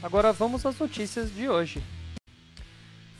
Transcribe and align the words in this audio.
Agora 0.00 0.32
vamos 0.32 0.64
às 0.64 0.78
notícias 0.78 1.34
de 1.34 1.48
hoje. 1.48 1.82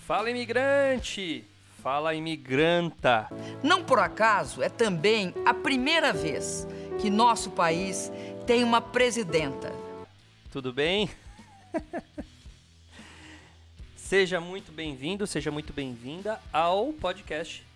Fala 0.07 0.31
imigrante! 0.31 1.45
Fala 1.83 2.15
imigranta! 2.15 3.29
Não 3.65 3.85
por 3.85 3.99
acaso 3.99 4.63
é 4.63 4.69
também 4.69 5.35
a 5.45 5.53
primeira 5.53 6.13
vez 6.13 6.69
que 7.01 7.11
nosso 7.11 7.51
país 7.51 8.13
tem 8.47 8.63
uma 8.63 8.81
presidenta. 8.81 9.73
Tudo 10.53 10.73
bem? 10.73 11.11
seja 13.97 14.41
muito 14.41 14.71
bem-vindo, 14.71 15.27
seja 15.27 15.51
muito 15.51 15.73
bem-vinda 15.73 16.41
ao 16.53 16.93
podcast 16.93 17.67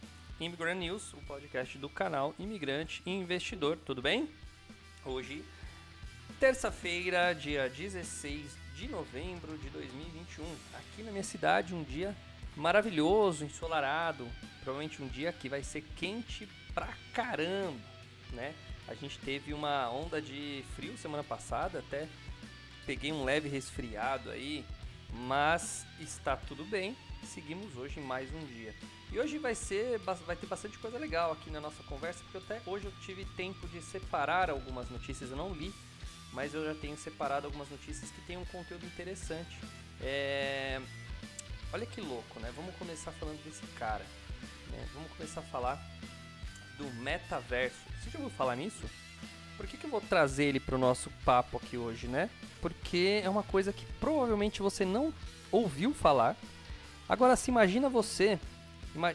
Immigrant 0.40 0.78
News, 0.78 1.12
o 1.12 1.18
podcast 1.26 1.76
do 1.76 1.88
canal 1.88 2.34
Imigrante 2.38 3.02
e 3.04 3.10
Investidor. 3.10 3.76
Tudo 3.84 4.00
bem? 4.00 4.28
Hoje, 5.04 5.44
terça-feira, 6.38 7.34
dia 7.34 7.68
16 7.68 8.61
de 8.82 8.88
novembro 8.88 9.56
de 9.58 9.70
2021. 9.70 10.44
Aqui 10.74 11.04
na 11.04 11.12
minha 11.12 11.22
cidade, 11.22 11.72
um 11.72 11.84
dia 11.84 12.16
maravilhoso, 12.56 13.44
ensolarado. 13.44 14.28
Provavelmente 14.64 15.00
um 15.00 15.06
dia 15.06 15.32
que 15.32 15.48
vai 15.48 15.62
ser 15.62 15.82
quente 15.94 16.48
pra 16.74 16.88
caramba, 17.14 17.78
né? 18.32 18.52
A 18.88 18.94
gente 18.94 19.20
teve 19.20 19.54
uma 19.54 19.88
onda 19.88 20.20
de 20.20 20.64
frio 20.74 20.98
semana 20.98 21.22
passada, 21.22 21.78
até 21.78 22.08
peguei 22.84 23.12
um 23.12 23.22
leve 23.22 23.48
resfriado 23.48 24.30
aí, 24.30 24.64
mas 25.12 25.86
está 26.00 26.36
tudo 26.36 26.64
bem. 26.64 26.96
Seguimos 27.22 27.76
hoje 27.76 28.00
mais 28.00 28.34
um 28.34 28.44
dia. 28.46 28.74
E 29.12 29.18
hoje 29.20 29.38
vai 29.38 29.54
ser 29.54 29.98
vai 30.26 30.34
ter 30.34 30.46
bastante 30.46 30.76
coisa 30.78 30.98
legal 30.98 31.30
aqui 31.30 31.50
na 31.50 31.60
nossa 31.60 31.84
conversa, 31.84 32.24
porque 32.24 32.38
até 32.38 32.60
hoje 32.68 32.86
eu 32.86 32.92
tive 33.02 33.24
tempo 33.36 33.68
de 33.68 33.80
separar 33.80 34.50
algumas 34.50 34.90
notícias, 34.90 35.30
eu 35.30 35.36
não 35.36 35.54
li 35.54 35.72
mas 36.32 36.54
eu 36.54 36.64
já 36.64 36.74
tenho 36.74 36.96
separado 36.96 37.46
algumas 37.46 37.68
notícias 37.68 38.10
que 38.10 38.20
têm 38.22 38.36
um 38.36 38.44
conteúdo 38.46 38.86
interessante. 38.86 39.58
É... 40.00 40.80
Olha 41.72 41.86
que 41.86 42.00
louco, 42.00 42.40
né? 42.40 42.52
Vamos 42.56 42.74
começar 42.76 43.12
falando 43.12 43.42
desse 43.44 43.66
cara. 43.78 44.04
Né? 44.70 44.88
Vamos 44.94 45.10
começar 45.12 45.40
a 45.40 45.44
falar 45.44 45.82
do 46.78 46.84
metaverso. 47.02 47.76
Você 48.02 48.10
já 48.10 48.18
ouviu 48.18 48.36
falar 48.36 48.56
nisso? 48.56 48.84
Por 49.56 49.66
que, 49.66 49.76
que 49.76 49.84
eu 49.84 49.90
vou 49.90 50.00
trazer 50.00 50.44
ele 50.44 50.58
para 50.58 50.74
o 50.74 50.78
nosso 50.78 51.10
papo 51.24 51.58
aqui 51.58 51.76
hoje, 51.76 52.08
né? 52.08 52.30
Porque 52.60 53.20
é 53.22 53.28
uma 53.28 53.42
coisa 53.42 53.72
que 53.72 53.86
provavelmente 54.00 54.62
você 54.62 54.84
não 54.84 55.12
ouviu 55.50 55.94
falar. 55.94 56.36
Agora, 57.08 57.36
se 57.36 57.50
imagina 57.50 57.88
você, 57.88 58.38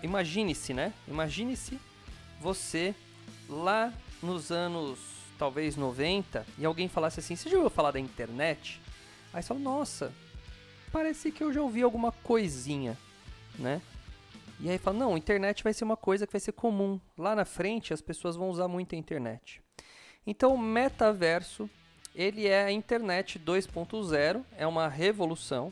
imagine-se, 0.04 0.74
né? 0.74 0.94
Imagine-se 1.08 1.80
você 2.40 2.94
lá 3.50 3.92
nos 4.22 4.52
anos 4.52 5.17
talvez 5.38 5.76
90, 5.76 6.46
e 6.58 6.66
alguém 6.66 6.88
falasse 6.88 7.20
assim: 7.20 7.36
Você 7.36 7.50
já 7.50 7.56
ouviu 7.58 7.70
falar 7.70 7.92
da 7.92 8.00
internet? 8.00 8.82
Aí 9.34 9.42
você 9.42 9.50
fala: 9.50 9.60
Nossa, 9.60 10.14
parece 10.92 11.32
que 11.32 11.44
eu 11.44 11.54
já 11.54 11.62
ouvi 11.62 11.82
alguma 11.82 12.12
coisinha, 12.12 12.98
né? 13.58 13.82
E 14.60 14.70
aí 14.70 14.78
fala: 14.78 14.98
Não, 14.98 15.18
internet 15.18 15.64
vai 15.64 15.74
ser 15.74 15.84
uma 15.84 15.98
coisa 15.98 16.26
que 16.26 16.34
vai 16.34 16.40
ser 16.42 16.54
comum. 16.54 17.00
Lá 17.18 17.36
na 17.36 17.46
frente 17.46 17.94
as 17.94 18.02
pessoas 18.02 18.36
vão 18.36 18.50
usar 18.50 18.68
muito 18.68 18.96
a 18.96 18.98
internet. 18.98 19.62
Então, 20.26 20.54
o 20.54 20.58
metaverso, 20.58 21.70
ele 22.14 22.48
é 22.48 22.66
a 22.66 22.72
internet 22.72 23.40
2.0, 23.40 24.44
é 24.58 24.68
uma 24.68 24.90
revolução, 24.90 25.72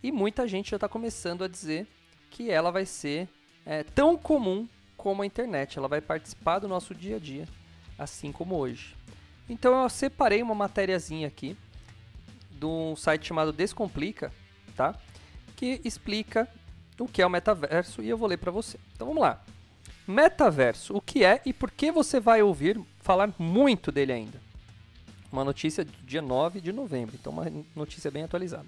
e 0.00 0.12
muita 0.12 0.46
gente 0.46 0.70
já 0.70 0.76
está 0.76 0.88
começando 0.88 1.42
a 1.42 1.48
dizer 1.48 1.88
que 2.30 2.50
ela 2.50 2.70
vai 2.70 2.86
ser 2.86 3.28
é, 3.64 3.82
tão 3.82 4.16
comum 4.16 4.68
como 4.96 5.22
a 5.22 5.26
internet, 5.26 5.76
ela 5.76 5.88
vai 5.88 6.00
participar 6.00 6.60
do 6.60 6.68
nosso 6.68 6.94
dia 6.94 7.16
a 7.16 7.18
dia, 7.18 7.48
assim 7.98 8.32
como 8.32 8.56
hoje. 8.56 8.94
Então 9.48 9.82
eu 9.82 9.88
separei 9.88 10.42
uma 10.42 10.54
matériazinha 10.54 11.28
aqui 11.28 11.56
de 12.50 12.66
um 12.66 12.96
site 12.96 13.26
chamado 13.26 13.52
Descomplica, 13.52 14.32
tá? 14.74 14.94
Que 15.54 15.80
explica 15.84 16.48
o 16.98 17.06
que 17.06 17.22
é 17.22 17.26
o 17.26 17.30
metaverso 17.30 18.02
e 18.02 18.08
eu 18.08 18.16
vou 18.16 18.28
ler 18.28 18.38
para 18.38 18.50
você. 18.50 18.78
Então 18.94 19.06
vamos 19.06 19.22
lá. 19.22 19.42
Metaverso, 20.06 20.96
o 20.96 21.00
que 21.00 21.24
é 21.24 21.40
e 21.44 21.52
por 21.52 21.70
que 21.70 21.90
você 21.90 22.20
vai 22.20 22.42
ouvir 22.42 22.80
falar 23.00 23.32
muito 23.38 23.90
dele 23.90 24.12
ainda? 24.12 24.40
Uma 25.30 25.44
notícia 25.44 25.84
do 25.84 25.92
dia 26.04 26.22
9 26.22 26.60
de 26.60 26.72
novembro, 26.72 27.16
então 27.18 27.32
uma 27.32 27.44
notícia 27.74 28.10
bem 28.10 28.22
atualizada. 28.22 28.66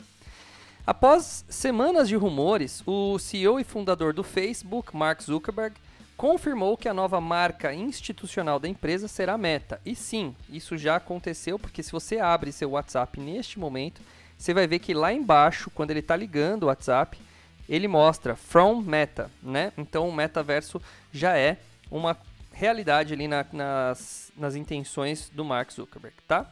Após 0.87 1.45
semanas 1.49 2.09
de 2.09 2.17
rumores, 2.17 2.83
o 2.87 3.19
CEO 3.19 3.61
e 3.61 3.65
fundador 3.65 4.13
do 4.13 4.25
Facebook, 4.25 4.97
Mark 4.97 5.23
Zuckerberg, 5.23 5.77
confirmou 6.19 6.77
que 6.77 6.89
a 6.89 6.93
nova 6.93 7.21
marca 7.21 7.73
institucional 7.73 8.59
da 8.59 8.69
empresa 8.69 9.07
será 9.07 9.39
Meta. 9.39 9.81
E 9.87 9.95
sim, 9.95 10.35
isso 10.51 10.77
já 10.77 10.97
aconteceu, 10.97 11.61
porque 11.61 11.81
se 11.81 11.93
você 11.93 12.19
abre 12.19 12.51
seu 12.51 12.71
WhatsApp 12.71 13.21
neste 13.21 13.57
momento, 13.57 14.03
você 14.37 14.53
vai 14.53 14.67
ver 14.67 14.81
que 14.81 14.93
lá 14.93 15.13
embaixo, 15.13 15.71
quando 15.71 15.93
ele 15.93 16.01
está 16.01 16.17
ligando 16.17 16.65
o 16.65 16.67
WhatsApp, 16.67 17.17
ele 17.69 17.87
mostra 17.87 18.35
From 18.35 18.83
Meta, 18.83 19.31
né? 19.41 19.73
Então 19.79 20.09
o 20.09 20.13
metaverso 20.13 20.83
já 21.13 21.39
é 21.39 21.57
uma 21.89 22.17
realidade 22.53 23.15
ali 23.15 23.29
na, 23.29 23.47
nas, 23.53 24.33
nas 24.37 24.57
intenções 24.57 25.31
do 25.33 25.45
Mark 25.45 25.71
Zuckerberg, 25.71 26.17
tá? 26.27 26.51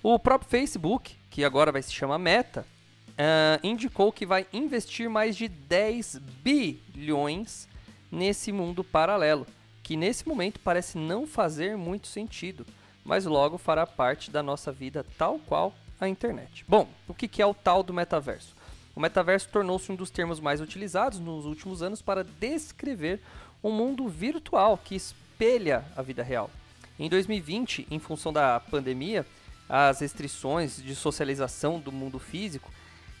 O 0.00 0.16
próprio 0.16 0.48
Facebook, 0.48 1.16
que 1.28 1.44
agora 1.44 1.72
vai 1.72 1.82
se 1.82 1.92
chamar 1.92 2.18
Meta, 2.18 2.64
uh, 3.10 3.66
indicou 3.66 4.12
que 4.12 4.24
vai 4.24 4.46
investir 4.52 5.10
mais 5.10 5.36
de 5.36 5.48
10 5.48 6.20
bilhões 6.44 7.66
nesse 8.10 8.52
mundo 8.52 8.84
paralelo, 8.84 9.46
que 9.82 9.96
nesse 9.96 10.26
momento 10.26 10.60
parece 10.60 10.98
não 10.98 11.26
fazer 11.26 11.76
muito 11.76 12.06
sentido, 12.06 12.66
mas 13.04 13.24
logo 13.24 13.56
fará 13.58 13.86
parte 13.86 14.30
da 14.30 14.42
nossa 14.42 14.72
vida 14.72 15.06
tal 15.16 15.38
qual 15.38 15.74
a 16.00 16.08
internet. 16.08 16.64
Bom, 16.68 16.88
o 17.06 17.14
que 17.14 17.40
é 17.40 17.46
o 17.46 17.54
tal 17.54 17.82
do 17.82 17.94
metaverso? 17.94 18.54
O 18.94 19.00
metaverso 19.00 19.48
tornou-se 19.48 19.90
um 19.92 19.94
dos 19.94 20.10
termos 20.10 20.40
mais 20.40 20.60
utilizados 20.60 21.18
nos 21.18 21.44
últimos 21.44 21.82
anos 21.82 22.00
para 22.00 22.24
descrever 22.24 23.20
um 23.62 23.70
mundo 23.70 24.08
virtual 24.08 24.78
que 24.78 24.94
espelha 24.94 25.84
a 25.94 26.02
vida 26.02 26.22
real. 26.22 26.50
Em 26.98 27.08
2020, 27.08 27.86
em 27.90 27.98
função 27.98 28.32
da 28.32 28.58
pandemia, 28.58 29.26
as 29.68 30.00
restrições 30.00 30.82
de 30.82 30.94
socialização 30.94 31.78
do 31.78 31.92
mundo 31.92 32.18
físico, 32.18 32.70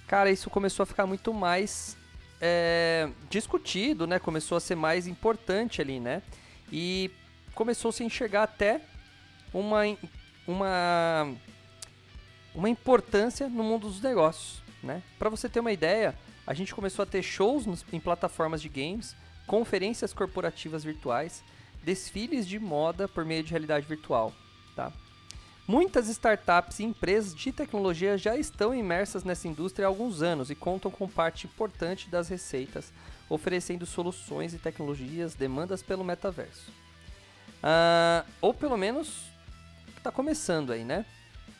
cara, 0.06 0.30
isso 0.30 0.48
começou 0.48 0.82
a 0.84 0.86
ficar 0.86 1.06
muito 1.06 1.34
mais 1.34 1.96
é, 2.40 3.08
discutido, 3.30 4.06
né? 4.06 4.18
Começou 4.18 4.56
a 4.56 4.60
ser 4.60 4.74
mais 4.74 5.06
importante 5.06 5.80
ali, 5.80 6.00
né? 6.00 6.22
E 6.72 7.10
começou 7.54 7.90
-se 7.90 7.96
a 7.96 7.98
se 7.98 8.04
enxergar 8.04 8.42
até 8.44 8.80
uma, 9.52 9.82
uma, 10.46 11.34
uma 12.54 12.68
importância 12.68 13.48
no 13.48 13.62
mundo 13.62 13.88
dos 13.88 14.00
negócios, 14.00 14.62
né? 14.82 15.02
Para 15.18 15.30
você 15.30 15.48
ter 15.48 15.60
uma 15.60 15.72
ideia, 15.72 16.14
a 16.46 16.54
gente 16.54 16.74
começou 16.74 17.02
a 17.02 17.06
ter 17.06 17.22
shows 17.22 17.66
nos, 17.66 17.84
em 17.92 18.00
plataformas 18.00 18.60
de 18.60 18.68
games, 18.68 19.16
conferências 19.46 20.12
corporativas 20.12 20.84
virtuais, 20.84 21.42
desfiles 21.82 22.46
de 22.46 22.58
moda 22.58 23.08
por 23.08 23.24
meio 23.24 23.42
de 23.42 23.50
realidade 23.50 23.86
virtual, 23.86 24.32
tá? 24.74 24.92
Muitas 25.68 26.08
startups 26.08 26.78
e 26.78 26.84
empresas 26.84 27.34
de 27.34 27.50
tecnologia 27.50 28.16
já 28.16 28.36
estão 28.36 28.72
imersas 28.72 29.24
nessa 29.24 29.48
indústria 29.48 29.84
há 29.84 29.88
alguns 29.88 30.22
anos 30.22 30.48
e 30.48 30.54
contam 30.54 30.92
com 30.92 31.08
parte 31.08 31.48
importante 31.48 32.08
das 32.08 32.28
receitas, 32.28 32.92
oferecendo 33.28 33.84
soluções 33.84 34.54
e 34.54 34.58
tecnologias 34.58 35.34
demandas 35.34 35.82
pelo 35.82 36.04
metaverso. 36.04 36.70
Uh, 37.56 38.24
ou 38.40 38.54
pelo 38.54 38.76
menos 38.76 39.24
está 39.96 40.12
começando 40.12 40.72
aí, 40.72 40.84
né? 40.84 41.04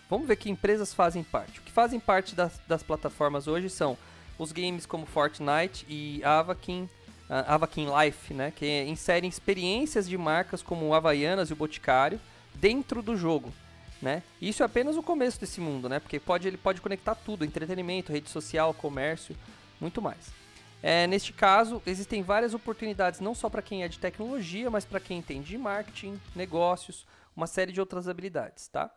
Vamos 0.09 0.29
ver 0.29 0.37
que 0.37 0.49
empresas 0.49 0.94
fazem 0.94 1.25
parte. 1.25 1.59
O 1.59 1.62
que 1.64 1.73
fazem 1.73 1.99
parte 1.99 2.37
das, 2.37 2.61
das 2.69 2.85
plataformas 2.85 3.49
hoje 3.49 3.69
são 3.69 3.99
os 4.38 4.52
games 4.52 4.87
como 4.87 5.05
Fortnite 5.05 5.85
e 5.88 6.23
Avakin, 6.23 6.88
uh, 7.29 7.43
Avakin 7.49 7.88
Life, 7.91 8.32
né? 8.32 8.52
Que 8.55 8.85
inserem 8.85 9.29
experiências 9.29 10.09
de 10.09 10.17
marcas 10.17 10.62
como 10.62 10.87
o 10.87 10.94
Havaianas 10.94 11.50
e 11.50 11.55
o 11.55 11.56
Boticário 11.56 12.20
dentro 12.55 13.02
do 13.02 13.17
jogo 13.17 13.52
né? 14.00 14.22
Isso 14.40 14.62
é 14.62 14.66
apenas 14.66 14.96
o 14.96 15.02
começo 15.02 15.40
desse 15.40 15.60
mundo, 15.60 15.88
né? 15.88 15.98
Porque 15.98 16.20
pode, 16.20 16.46
ele 16.46 16.56
pode 16.56 16.81
conectar 16.81 17.14
tudo, 17.14 17.44
entretenimento, 17.44 18.12
rede 18.12 18.28
social, 18.28 18.75
comércio, 18.75 19.37
muito 19.81 20.02
mais. 20.02 20.32
É, 20.82 21.06
neste 21.06 21.32
caso, 21.32 21.82
existem 21.87 22.22
várias 22.22 22.54
oportunidades 22.54 23.20
não 23.20 23.34
só 23.34 23.48
para 23.48 23.62
quem 23.62 23.82
é 23.82 23.88
de 23.88 23.98
tecnologia, 23.98 24.70
mas 24.70 24.84
para 24.84 25.00
quem 25.00 25.19
entende 25.19 25.48
de 25.48 25.58
marketing, 25.58 26.20
negócios, 26.34 27.06
uma 27.34 27.46
série 27.46 27.72
de 27.72 27.81
outras 27.81 28.08
habilidades, 28.08 28.69
tá? 28.69 28.90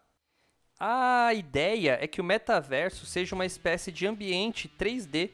A 0.80 1.34
ideia 1.34 1.98
é 2.00 2.08
que 2.08 2.22
o 2.22 2.24
metaverso 2.24 3.06
seja 3.06 3.36
uma 3.36 3.46
espécie 3.46 3.92
de 3.92 4.08
ambiente 4.08 4.72
3D, 4.80 5.32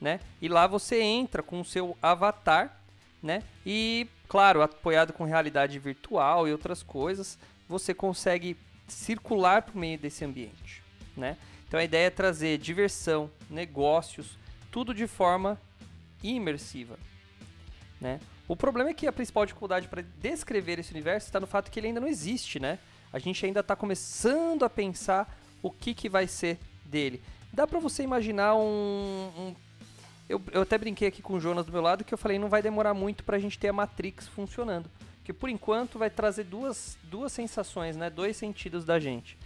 né? 0.00 0.20
E 0.40 0.48
lá 0.48 0.66
você 0.66 1.00
entra 1.00 1.42
com 1.42 1.60
o 1.60 1.64
seu 1.64 1.96
avatar, 2.00 2.80
né? 3.22 3.42
E, 3.66 4.06
claro, 4.28 4.62
apoiado 4.62 5.12
com 5.12 5.24
realidade 5.24 5.78
virtual 5.78 6.48
e 6.48 6.52
outras 6.52 6.82
coisas, 6.82 7.38
você 7.68 7.92
consegue 7.92 8.56
circular 8.88 9.62
por 9.62 9.76
meio 9.76 9.98
desse 9.98 10.24
ambiente, 10.24 10.82
né? 11.16 11.36
Então 11.66 11.78
a 11.78 11.84
ideia 11.84 12.06
é 12.06 12.10
trazer 12.10 12.58
diversão, 12.58 13.30
negócios, 13.50 14.38
tudo 14.70 14.94
de 14.94 15.06
forma 15.06 15.60
imersiva, 16.22 16.98
né? 18.00 18.20
O 18.48 18.56
problema 18.56 18.90
é 18.90 18.94
que 18.94 19.06
a 19.06 19.12
principal 19.12 19.44
dificuldade 19.44 19.88
para 19.88 20.02
descrever 20.20 20.78
esse 20.78 20.90
universo 20.90 21.26
está 21.26 21.38
no 21.38 21.46
fato 21.46 21.70
que 21.70 21.78
ele 21.78 21.88
ainda 21.88 22.00
não 22.00 22.08
existe, 22.08 22.58
né? 22.58 22.78
A 23.12 23.18
gente 23.18 23.44
ainda 23.44 23.60
está 23.60 23.76
começando 23.76 24.64
a 24.64 24.70
pensar 24.70 25.38
o 25.62 25.70
que, 25.70 25.92
que 25.92 26.08
vai 26.08 26.26
ser 26.26 26.58
dele. 26.84 27.22
Dá 27.52 27.66
para 27.66 27.78
você 27.78 28.02
imaginar 28.02 28.54
um, 28.54 29.30
um 29.36 29.54
eu, 30.28 30.40
eu, 30.52 30.62
até 30.62 30.76
brinquei 30.76 31.08
aqui 31.08 31.22
com 31.22 31.34
o 31.34 31.40
Jonas 31.40 31.64
do 31.64 31.72
meu 31.72 31.80
lado 31.80 32.04
que 32.04 32.12
eu 32.12 32.18
falei 32.18 32.38
não 32.38 32.48
vai 32.48 32.60
demorar 32.60 32.92
muito 32.92 33.24
para 33.24 33.36
a 33.36 33.40
gente 33.40 33.58
ter 33.58 33.68
a 33.68 33.72
Matrix 33.72 34.28
funcionando, 34.28 34.90
que 35.28 35.32
por 35.34 35.50
enquanto 35.50 35.98
vai 35.98 36.08
trazer 36.08 36.44
duas, 36.44 36.96
duas 37.02 37.32
sensações, 37.32 37.98
né? 37.98 38.08
Dois 38.08 38.34
sentidos 38.34 38.82
da 38.82 38.98
gente, 38.98 39.36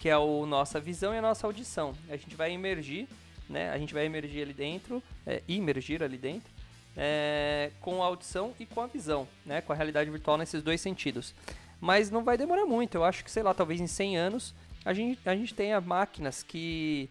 que 0.00 0.08
é 0.08 0.12
a 0.12 0.18
nossa 0.18 0.80
visão 0.80 1.14
e 1.14 1.18
a 1.18 1.22
nossa 1.22 1.46
audição. 1.46 1.94
A 2.10 2.16
gente 2.16 2.34
vai 2.34 2.50
emergir, 2.50 3.06
né? 3.48 3.70
A 3.70 3.78
gente 3.78 3.94
vai 3.94 4.04
emergir 4.04 4.42
ali 4.42 4.52
dentro, 4.52 5.00
é, 5.24 5.40
imergir 5.46 6.02
ali 6.02 6.18
dentro 6.18 6.50
é, 6.96 7.70
com 7.80 8.02
a 8.02 8.06
audição 8.06 8.52
e 8.58 8.66
com 8.66 8.80
a 8.80 8.88
visão, 8.88 9.28
né? 9.46 9.60
Com 9.60 9.72
a 9.72 9.76
realidade 9.76 10.10
virtual 10.10 10.36
nesses 10.36 10.60
dois 10.60 10.80
sentidos. 10.80 11.32
Mas 11.80 12.10
não 12.10 12.24
vai 12.24 12.36
demorar 12.36 12.66
muito, 12.66 12.96
eu 12.96 13.04
acho 13.04 13.22
que, 13.22 13.30
sei 13.30 13.44
lá, 13.44 13.54
talvez 13.54 13.80
em 13.80 13.86
100 13.86 14.16
anos 14.16 14.52
a 14.84 14.92
gente, 14.92 15.20
a 15.24 15.36
gente 15.36 15.54
tenha 15.54 15.80
máquinas 15.80 16.42
que 16.42 17.08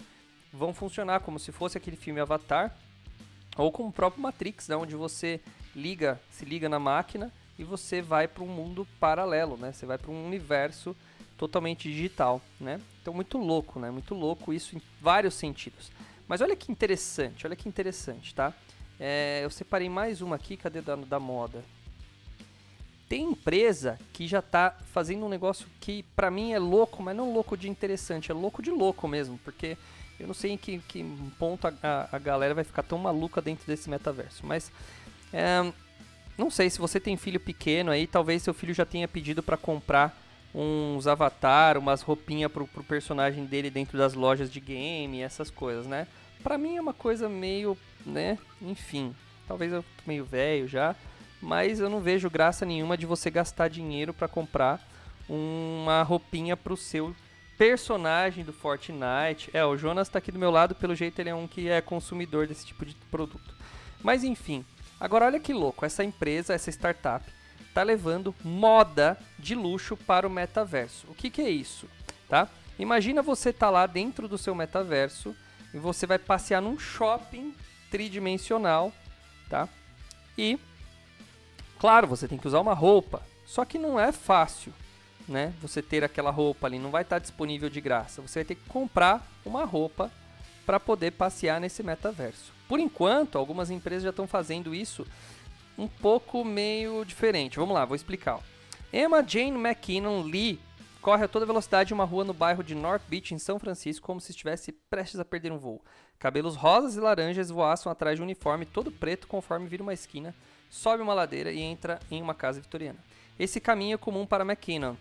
vão 0.52 0.74
funcionar 0.74 1.22
como 1.22 1.40
se 1.40 1.54
fosse 1.54 1.78
aquele 1.78 1.96
filme 1.96 2.20
Avatar, 2.20 2.76
ou 3.56 3.72
como 3.72 3.88
o 3.88 3.94
próprio 3.94 4.22
Matrix, 4.22 4.68
né? 4.68 4.76
onde 4.76 4.98
você 4.98 5.40
liga, 5.74 6.20
se 6.30 6.44
liga 6.44 6.68
na 6.68 6.78
máquina 6.78 7.32
e 7.58 7.64
você 7.64 8.02
vai 8.02 8.28
para 8.28 8.44
um 8.44 8.48
mundo 8.48 8.88
paralelo, 9.00 9.58
né? 9.58 9.72
Você 9.72 9.86
vai 9.86 9.98
para 9.98 10.12
um 10.12 10.26
universo 10.26 10.96
totalmente 11.38 11.92
digital, 11.92 12.42
né? 12.60 12.80
Então 13.02 13.14
muito 13.14 13.38
louco, 13.38 13.80
né? 13.80 13.90
Muito 13.92 14.14
louco 14.14 14.54
isso 14.54 14.76
em 14.76 14.82
vários 15.02 15.34
sentidos. 15.36 15.92
Mas 16.28 16.42
olha 16.42 16.56
que 16.56 16.72
interessante, 16.72 17.46
olha 17.48 17.56
que 17.56 17.70
interessante, 17.70 18.36
tá? 18.36 18.54
É, 19.00 19.42
eu 19.44 19.50
separei 19.50 19.90
mais 19.90 20.22
uma 20.22 20.36
aqui, 20.36 20.58
cadê 20.58 20.82
da, 20.82 20.96
da 20.96 21.20
moda? 21.20 21.64
Tem 23.08 23.24
empresa 23.24 23.98
que 24.12 24.28
já 24.28 24.40
está 24.40 24.76
fazendo 24.92 25.26
um 25.26 25.30
negócio 25.30 25.68
que 25.80 26.04
para 26.16 26.30
mim 26.30 26.52
é 26.52 26.60
louco, 26.60 27.02
mas 27.02 27.16
não 27.16 27.34
louco 27.34 27.56
de 27.56 27.70
interessante, 27.70 28.32
é 28.32 28.34
louco 28.34 28.62
de 28.62 28.70
louco 28.70 29.08
mesmo, 29.08 29.40
porque 29.46 29.78
eu 30.20 30.28
não 30.28 30.34
sei 30.34 30.52
em 30.52 30.58
que, 30.58 30.80
que 30.80 31.04
ponto 31.38 31.68
a, 31.68 31.74
a, 31.82 32.16
a 32.18 32.20
galera 32.20 32.54
vai 32.54 32.64
ficar 32.64 32.84
tão 32.84 32.98
maluca 32.98 33.42
dentro 33.42 33.66
desse 33.66 33.90
metaverso. 33.90 34.46
Mas 34.46 34.72
é, 35.32 35.72
não 36.38 36.50
sei 36.50 36.70
se 36.70 36.80
você 36.80 37.00
tem 37.00 37.18
filho 37.18 37.40
pequeno 37.40 37.92
aí, 37.92 38.06
talvez 38.06 38.44
seu 38.44 38.54
filho 38.54 38.74
já 38.74 38.86
tenha 38.86 39.08
pedido 39.08 39.42
para 39.42 39.58
comprar 39.58 40.18
uns 40.54 41.08
avatar, 41.08 41.78
umas 41.78 42.02
roupinhas 42.02 42.52
pro, 42.52 42.68
pro 42.68 42.84
personagem 42.84 43.46
dele 43.46 43.70
dentro 43.70 43.98
das 43.98 44.14
lojas 44.14 44.52
de 44.52 44.60
game, 44.60 45.22
essas 45.22 45.50
coisas, 45.50 45.86
né? 45.86 46.08
Pra 46.42 46.58
mim 46.58 46.78
é 46.78 46.82
uma 46.82 46.94
coisa 46.94 47.28
meio 47.28 47.78
né? 48.08 48.38
Enfim, 48.62 49.14
talvez 49.48 49.72
eu 49.72 49.84
tô 49.84 50.04
meio 50.08 50.26
velho 50.26 50.68
já, 50.68 50.96
mas 51.42 51.80
eu 51.80 51.90
não 51.90 52.02
vejo 52.02 52.30
graça 52.30 52.66
nenhuma 52.66 52.98
de 52.98 53.06
você 53.06 53.30
gastar 53.30 53.68
dinheiro 53.68 54.14
para 54.14 54.28
comprar 54.28 54.82
uma 55.28 56.02
roupinha 56.04 56.56
pro 56.56 56.78
seu 56.78 57.16
personagem 57.58 58.46
do 58.46 58.54
Fortnite. 58.54 59.50
É, 59.54 59.66
o 59.66 59.78
Jonas 59.78 60.10
tá 60.10 60.20
aqui 60.20 60.32
do 60.32 60.40
meu 60.40 60.52
lado, 60.52 60.74
pelo 60.74 60.96
jeito 60.96 61.20
ele 61.20 61.30
é 61.30 61.36
um 61.36 61.48
que 61.48 61.70
é 61.70 61.82
consumidor 61.82 62.48
desse 62.48 62.66
tipo 62.66 62.86
de 62.86 62.96
produto. 63.12 63.54
Mas 64.02 64.24
enfim, 64.24 64.64
agora 65.00 65.26
olha 65.26 65.40
que 65.40 65.54
louco, 65.54 65.86
essa 65.86 66.04
empresa, 66.04 66.54
essa 66.54 66.70
startup, 66.70 67.26
tá 67.74 67.84
levando 67.84 68.34
moda 68.44 69.18
de 69.38 69.54
luxo 69.54 69.96
para 69.96 70.28
o 70.28 70.30
metaverso. 70.30 71.08
O 71.10 71.14
que, 71.14 71.30
que 71.30 71.42
é 71.42 71.50
isso? 71.50 71.88
Tá? 72.28 72.48
Imagina 72.80 73.22
você 73.22 73.54
tá 73.54 73.70
lá 73.70 73.86
dentro 73.86 74.28
do 74.28 74.38
seu 74.38 74.54
metaverso 74.54 75.36
e 75.74 75.78
você 75.78 76.06
vai 76.06 76.20
passear 76.20 76.62
num 76.62 76.80
shopping 76.80 77.54
tridimensional, 77.90 78.92
tá? 79.50 79.68
E, 80.38 80.60
claro, 81.80 82.08
você 82.08 82.28
tem 82.28 82.38
que 82.38 82.48
usar 82.48 82.60
uma 82.60 82.74
roupa, 82.74 83.22
só 83.46 83.66
que 83.66 83.80
não 83.80 84.00
é 84.00 84.12
fácil, 84.12 84.74
né? 85.28 85.54
Você 85.62 85.82
ter 85.82 86.04
aquela 86.04 86.32
roupa 86.32 86.68
ali, 86.68 86.80
não 86.80 86.92
vai 86.92 87.02
estar 87.02 87.20
disponível 87.20 87.70
de 87.70 87.82
graça. 87.82 88.22
Você 88.22 88.40
vai 88.40 88.46
ter 88.46 88.56
que 88.56 88.70
comprar 88.70 89.26
uma 89.46 89.66
roupa 89.66 90.12
para 90.68 90.82
poder 90.82 91.12
passear 91.12 91.62
nesse 91.62 91.82
metaverso. 91.82 92.52
Por 92.68 92.78
enquanto, 92.78 93.38
algumas 93.38 93.72
empresas 93.72 94.04
já 94.04 94.10
estão 94.10 94.28
fazendo 94.28 94.76
isso 94.76 95.08
um 95.78 95.88
pouco 95.88 96.44
meio 96.44 97.06
diferente. 97.06 97.58
Vamos 97.58 97.74
lá, 97.74 97.86
vou 97.86 97.96
explicar. 97.96 98.42
Emma 98.92 99.26
Jane 99.26 99.58
McKinnon 99.58 100.24
Lee 100.24 100.60
corre 101.02 101.24
a 101.24 101.28
toda 101.28 101.46
velocidade 101.46 101.94
em 101.94 101.96
uma 101.96 102.04
rua 102.04 102.26
no 102.26 102.34
bairro 102.34 102.62
de 102.62 102.76
North 102.76 103.04
Beach, 103.08 103.34
em 103.34 103.40
São 103.40 103.58
Francisco, 103.58 104.06
como 104.06 104.20
se 104.20 104.32
estivesse 104.32 104.74
prestes 104.74 105.22
a 105.22 105.26
perder 105.26 105.54
um 105.54 105.58
voo. 105.58 105.82
Cabelos 106.20 106.58
rosas 106.58 106.98
e 106.98 107.00
laranjas 107.00 107.50
voaçam 107.50 107.90
atrás 107.90 108.18
de 108.18 108.22
um 108.22 108.26
uniforme 108.26 108.66
todo 108.66 108.92
preto 108.92 109.26
conforme 109.26 109.70
vira 109.70 109.84
uma 109.84 109.94
esquina, 109.94 110.36
sobe 110.70 111.02
uma 111.02 111.14
ladeira 111.14 111.50
e 111.50 111.62
entra 111.62 111.98
em 112.12 112.22
uma 112.22 112.34
casa 112.34 112.60
vitoriana. 112.60 113.00
Esse 113.40 113.62
caminho 113.62 113.96
é 113.96 113.98
comum 113.98 114.26
para 114.26 114.44
McKinnon, 114.44 114.96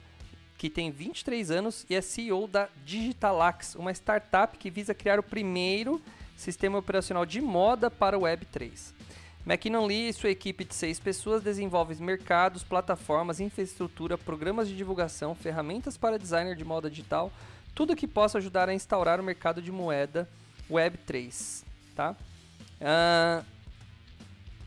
que 0.58 0.70
tem 0.70 0.90
23 0.90 1.50
anos 1.50 1.84
e 1.88 1.94
é 1.94 2.00
CEO 2.00 2.46
da 2.46 2.68
Digitalax, 2.84 3.74
uma 3.74 3.92
startup 3.92 4.56
que 4.56 4.70
visa 4.70 4.94
criar 4.94 5.18
o 5.18 5.22
primeiro 5.22 6.00
sistema 6.36 6.78
operacional 6.78 7.26
de 7.26 7.40
moda 7.40 7.90
para 7.90 8.18
o 8.18 8.22
Web3. 8.22 8.94
McKinnon 9.46 9.86
Lee 9.86 10.08
e 10.08 10.12
sua 10.12 10.30
equipe 10.30 10.64
de 10.64 10.74
seis 10.74 10.98
pessoas 10.98 11.42
desenvolvem 11.42 11.96
mercados, 11.98 12.64
plataformas, 12.64 13.38
infraestrutura, 13.38 14.18
programas 14.18 14.68
de 14.68 14.76
divulgação, 14.76 15.34
ferramentas 15.34 15.96
para 15.96 16.18
designer 16.18 16.56
de 16.56 16.64
moda 16.64 16.90
digital, 16.90 17.30
tudo 17.74 17.94
que 17.94 18.08
possa 18.08 18.38
ajudar 18.38 18.68
a 18.68 18.74
instaurar 18.74 19.20
o 19.20 19.22
mercado 19.22 19.62
de 19.62 19.70
moeda 19.70 20.28
Web3, 20.68 21.62
tá? 21.94 22.16
Uh, 22.80 23.44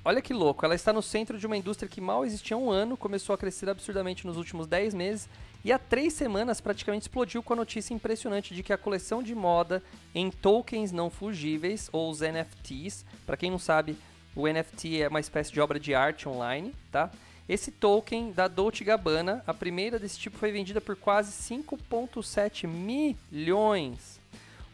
olha 0.05 0.21
que 0.21 0.33
louco, 0.33 0.63
ela 0.63 0.75
está 0.75 0.93
no 0.93 1.01
centro 1.01 1.37
de 1.37 1.45
uma 1.45 1.57
indústria 1.57 1.89
que 1.89 1.99
mal 1.99 2.23
existia 2.23 2.55
há 2.55 2.59
um 2.59 2.71
ano, 2.71 2.95
começou 2.95 3.33
a 3.33 3.37
crescer 3.37 3.69
absurdamente 3.69 4.25
nos 4.25 4.37
últimos 4.37 4.65
10 4.65 4.93
meses 4.93 5.27
e 5.63 5.71
há 5.71 5.77
três 5.77 6.13
semanas 6.13 6.61
praticamente 6.61 7.03
explodiu 7.03 7.43
com 7.43 7.53
a 7.53 7.55
notícia 7.55 7.93
impressionante 7.93 8.53
de 8.53 8.63
que 8.63 8.71
a 8.71 8.77
coleção 8.77 9.21
de 9.21 9.35
moda 9.35 9.83
em 10.15 10.31
tokens 10.31 10.91
não 10.91 11.09
fugíveis, 11.09 11.89
ou 11.91 12.09
os 12.09 12.21
NFTs, 12.21 13.05
para 13.25 13.37
quem 13.37 13.51
não 13.51 13.59
sabe, 13.59 13.97
o 14.35 14.47
NFT 14.47 15.01
é 15.01 15.07
uma 15.07 15.19
espécie 15.19 15.51
de 15.51 15.59
obra 15.59 15.79
de 15.79 15.93
arte 15.93 16.29
online, 16.29 16.73
tá? 16.91 17.11
Esse 17.47 17.71
token 17.71 18.31
da 18.31 18.47
Dolce 18.47 18.83
Gabbana, 18.83 19.43
a 19.45 19.53
primeira 19.53 19.97
desse 19.97 20.19
tipo, 20.19 20.37
foi 20.37 20.51
vendida 20.51 20.79
por 20.79 20.95
quase 20.95 21.31
5,7 21.31 22.67
milhões 22.67 24.19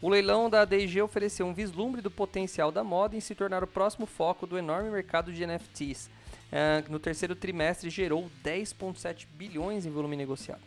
o 0.00 0.10
leilão 0.10 0.50
da 0.50 0.60
ADG 0.60 1.00
ofereceu 1.00 1.46
um 1.46 1.54
vislumbre 1.54 2.02
do 2.02 2.10
potencial 2.10 2.70
da 2.70 2.84
moda 2.84 3.16
em 3.16 3.20
se 3.20 3.34
tornar 3.34 3.64
o 3.64 3.66
próximo 3.66 4.06
foco 4.06 4.46
do 4.46 4.58
enorme 4.58 4.90
mercado 4.90 5.32
de 5.32 5.44
NFTs. 5.46 6.10
Uh, 6.46 6.92
no 6.92 6.98
terceiro 6.98 7.34
trimestre 7.34 7.88
gerou 7.88 8.30
10,7 8.44 9.26
bilhões 9.34 9.86
em 9.86 9.90
volume 9.90 10.14
negociado. 10.14 10.60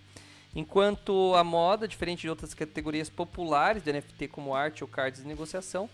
Enquanto 0.55 1.35
a 1.35 1.43
moda, 1.43 1.87
diferente 1.87 2.21
de 2.21 2.29
outras 2.29 2.53
categorias 2.53 3.09
populares 3.09 3.83
de 3.83 3.93
NFT 3.93 4.27
como 4.29 4.55
arte 4.55 4.83
ou 4.83 4.87
cards 4.87 5.21
de 5.21 5.27
negociação, 5.27 5.89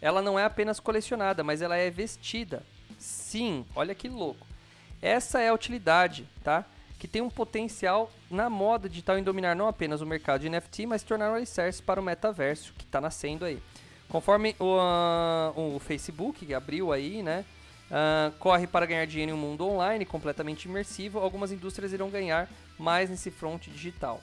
ela 0.00 0.22
não 0.22 0.38
é 0.38 0.44
apenas 0.44 0.78
colecionada, 0.78 1.42
mas 1.42 1.62
ela 1.62 1.76
é 1.76 1.90
vestida. 1.90 2.62
Sim, 2.98 3.64
olha 3.74 3.94
que 3.94 4.08
louco. 4.08 4.46
Essa 5.02 5.40
é 5.40 5.48
a 5.48 5.54
utilidade, 5.54 6.26
tá? 6.42 6.64
que 6.98 7.06
tem 7.06 7.22
um 7.22 7.30
potencial 7.30 8.10
na 8.30 8.48
moda 8.48 8.88
digital 8.88 9.18
em 9.18 9.22
dominar 9.22 9.54
não 9.54 9.68
apenas 9.68 10.00
o 10.00 10.06
mercado 10.06 10.40
de 10.40 10.48
NFT, 10.48 10.86
mas 10.86 11.02
tornar 11.02 11.30
um 11.30 11.34
alicerce 11.34 11.82
para 11.82 12.00
o 12.00 12.04
metaverso 12.04 12.72
que 12.76 12.84
está 12.84 13.00
nascendo 13.00 13.44
aí. 13.44 13.62
Conforme 14.08 14.56
o, 14.58 14.76
uh, 14.76 15.76
o 15.76 15.78
Facebook 15.78 16.46
que 16.46 16.54
abriu 16.54 16.92
aí, 16.92 17.22
né, 17.22 17.44
uh, 17.90 18.32
corre 18.38 18.66
para 18.66 18.86
ganhar 18.86 19.04
dinheiro 19.06 19.32
em 19.32 19.34
um 19.34 19.38
mundo 19.38 19.68
online 19.68 20.04
completamente 20.04 20.64
imersivo, 20.66 21.18
algumas 21.18 21.52
indústrias 21.52 21.92
irão 21.92 22.08
ganhar 22.08 22.48
mais 22.78 23.10
nesse 23.10 23.30
front 23.30 23.68
digital. 23.68 24.22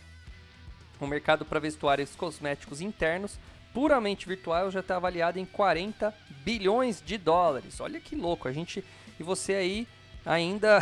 O 0.99 1.07
mercado 1.07 1.43
para 1.43 1.59
vestuários 1.59 2.15
cosméticos 2.15 2.81
internos 2.81 3.37
puramente 3.73 4.27
virtual 4.27 4.69
já 4.69 4.79
está 4.79 4.95
avaliado 4.95 5.39
em 5.39 5.45
40 5.45 6.13
bilhões 6.43 7.01
de 7.03 7.17
dólares. 7.17 7.79
Olha 7.79 7.99
que 7.99 8.15
louco, 8.15 8.47
a 8.47 8.51
gente 8.51 8.83
e 9.19 9.23
você 9.23 9.55
aí 9.55 9.87
ainda 10.25 10.79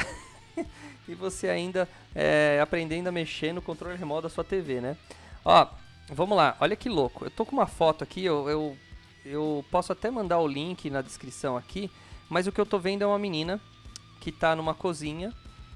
e 1.08 1.16
você 1.16 1.50
ainda 1.50 1.88
é, 2.14 2.60
aprendendo 2.62 3.08
a 3.08 3.12
mexer 3.12 3.54
no 3.54 3.62
controle 3.62 3.98
remoto 3.98 4.24
da 4.24 4.30
sua 4.30 4.44
TV, 4.44 4.82
né? 4.82 4.98
Ó, 5.44 5.68
vamos 6.10 6.38
lá, 6.38 6.56
olha 6.60 6.76
que 6.76 6.90
louco. 6.90 7.26
Eu 7.26 7.32
tô 7.32 7.46
com 7.46 7.56
uma 7.56 7.68
foto 7.68 8.04
aqui, 8.04 8.24
eu, 8.24 8.50
eu, 8.50 8.78
eu 9.26 9.66
posso 9.72 9.92
até 9.92 10.12
mandar 10.12 10.40
o 10.40 10.48
link 10.48 10.90
na 10.90 11.02
descrição 11.02 11.56
aqui, 11.56 11.90
mas 12.30 12.48
o 12.48 12.52
que 12.52 12.60
eu 12.60 12.66
tô 12.66 12.78
vendo 12.78 13.04
é 13.04 13.08
uma 13.08 13.20
menina 13.20 13.60
que 14.20 14.32
tá 14.32 14.56
numa 14.56 14.74
cozinha 14.74 15.34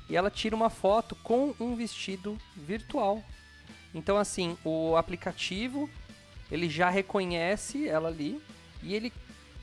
e 0.09 0.15
ela 0.15 0.29
tira 0.29 0.55
uma 0.55 0.69
foto 0.69 1.15
com 1.15 1.53
um 1.59 1.75
vestido 1.75 2.38
virtual. 2.55 3.24
Então, 3.93 4.17
assim, 4.17 4.57
o 4.63 4.95
aplicativo 4.95 5.89
ele 6.51 6.69
já 6.69 6.89
reconhece 6.89 7.88
ela 7.88 8.09
ali 8.09 8.41
e 8.83 8.93
ele 8.93 9.12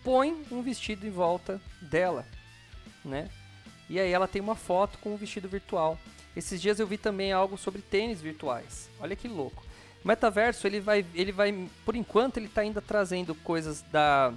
põe 0.02 0.42
um 0.50 0.62
vestido 0.62 1.06
em 1.06 1.10
volta 1.10 1.60
dela, 1.80 2.26
né? 3.04 3.28
E 3.88 4.00
aí 4.00 4.10
ela 4.10 4.26
tem 4.26 4.40
uma 4.40 4.56
foto 4.56 4.98
com 4.98 5.14
um 5.14 5.16
vestido 5.16 5.48
virtual. 5.48 5.98
Esses 6.34 6.60
dias 6.60 6.80
eu 6.80 6.86
vi 6.86 6.96
também 6.96 7.32
algo 7.32 7.58
sobre 7.58 7.82
tênis 7.82 8.20
virtuais. 8.20 8.88
Olha 8.98 9.14
que 9.14 9.28
louco. 9.28 9.64
O 10.02 10.08
metaverso, 10.08 10.66
ele 10.66 10.80
vai, 10.80 11.04
ele 11.14 11.30
vai, 11.30 11.68
por 11.84 11.94
enquanto, 11.94 12.38
ele 12.38 12.46
está 12.46 12.62
ainda 12.62 12.80
trazendo 12.80 13.34
coisas 13.34 13.82
da 13.92 14.32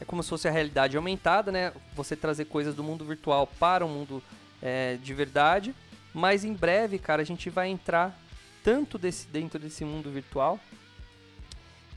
é 0.00 0.04
como 0.04 0.22
se 0.22 0.28
fosse 0.28 0.46
a 0.46 0.50
realidade 0.50 0.96
aumentada, 0.96 1.50
né? 1.50 1.72
Você 1.94 2.14
trazer 2.14 2.44
coisas 2.44 2.74
do 2.74 2.84
mundo 2.84 3.04
virtual 3.04 3.46
para 3.58 3.84
o 3.84 3.88
mundo 3.88 4.22
é, 4.62 4.96
de 4.96 5.14
verdade. 5.14 5.74
Mas 6.14 6.44
em 6.44 6.52
breve, 6.52 6.98
cara, 6.98 7.22
a 7.22 7.24
gente 7.24 7.50
vai 7.50 7.68
entrar 7.68 8.18
tanto 8.62 8.98
desse, 8.98 9.26
dentro 9.28 9.58
desse 9.58 9.84
mundo 9.84 10.10
virtual 10.10 10.58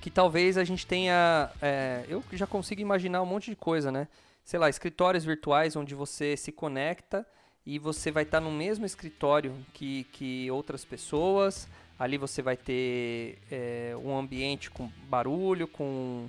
que 0.02 0.10
talvez 0.10 0.58
a 0.58 0.64
gente 0.64 0.86
tenha. 0.86 1.50
É, 1.62 2.04
eu 2.10 2.24
já 2.34 2.48
consigo 2.48 2.82
imaginar 2.82 3.22
um 3.22 3.26
monte 3.26 3.52
de 3.52 3.56
coisa, 3.56 3.92
né? 3.92 4.08
Sei 4.44 4.60
lá, 4.60 4.68
escritórios 4.68 5.24
virtuais 5.24 5.76
onde 5.76 5.94
você 5.94 6.36
se 6.36 6.52
conecta 6.52 7.26
e 7.66 7.78
você 7.78 8.10
vai 8.10 8.24
estar 8.24 8.42
no 8.42 8.52
mesmo 8.52 8.86
escritório 8.86 9.56
que, 9.74 10.06
que 10.06 10.50
outras 10.50 10.84
pessoas. 10.84 11.68
Ali 12.00 12.18
você 12.18 12.42
vai 12.42 12.58
ter 12.58 13.38
é, 13.52 13.96
um 14.04 14.18
ambiente 14.18 14.72
com 14.72 14.90
barulho, 15.08 15.68
com, 15.68 16.28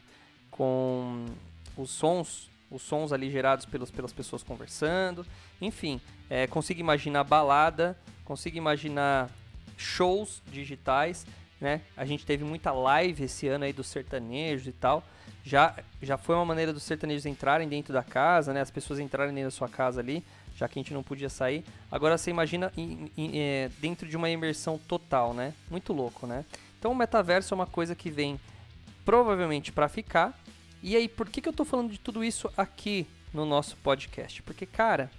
com 0.50 1.24
os 1.78 1.90
sons, 1.90 2.50
os 2.72 2.82
sons 2.82 3.12
ali 3.12 3.30
gerados 3.30 3.66
pelos, 3.66 3.90
pelas 3.90 4.12
pessoas 4.12 4.42
conversando. 4.42 5.26
Enfim, 5.60 6.00
é, 6.30 6.46
consigo 6.46 6.80
imaginar 6.80 7.24
balada, 7.24 7.96
consigo 8.24 8.56
imaginar 8.56 9.30
shows 9.76 10.42
digitais 10.50 11.26
né? 11.62 11.80
A 11.96 12.04
gente 12.04 12.26
teve 12.26 12.42
muita 12.42 12.72
live 12.72 13.22
esse 13.22 13.46
ano 13.46 13.64
aí 13.64 13.72
dos 13.72 13.86
sertanejos 13.86 14.66
e 14.66 14.72
tal. 14.72 15.04
Já, 15.44 15.74
já 16.02 16.18
foi 16.18 16.34
uma 16.34 16.44
maneira 16.44 16.72
dos 16.72 16.82
sertanejos 16.82 17.24
entrarem 17.24 17.68
dentro 17.68 17.92
da 17.92 18.02
casa, 18.02 18.52
né? 18.52 18.60
As 18.60 18.70
pessoas 18.70 18.98
entrarem 18.98 19.32
dentro 19.32 19.46
da 19.46 19.56
sua 19.56 19.68
casa 19.68 20.00
ali, 20.00 20.24
já 20.56 20.66
que 20.66 20.78
a 20.78 20.82
gente 20.82 20.92
não 20.92 21.04
podia 21.04 21.30
sair. 21.30 21.64
Agora 21.90 22.18
você 22.18 22.30
imagina 22.30 22.72
em, 22.76 23.10
em, 23.16 23.40
é, 23.40 23.70
dentro 23.78 24.08
de 24.08 24.16
uma 24.16 24.28
imersão 24.28 24.76
total, 24.76 25.32
né? 25.32 25.54
Muito 25.70 25.92
louco, 25.92 26.26
né? 26.26 26.44
Então 26.80 26.90
o 26.90 26.96
metaverso 26.96 27.54
é 27.54 27.56
uma 27.56 27.66
coisa 27.66 27.94
que 27.94 28.10
vem 28.10 28.40
provavelmente 29.04 29.70
para 29.70 29.88
ficar. 29.88 30.36
E 30.82 30.96
aí, 30.96 31.08
por 31.08 31.28
que, 31.28 31.40
que 31.40 31.48
eu 31.48 31.52
tô 31.52 31.64
falando 31.64 31.92
de 31.92 31.98
tudo 31.98 32.24
isso 32.24 32.50
aqui 32.56 33.06
no 33.32 33.46
nosso 33.46 33.76
podcast? 33.76 34.42
Porque, 34.42 34.66
cara, 34.66 35.10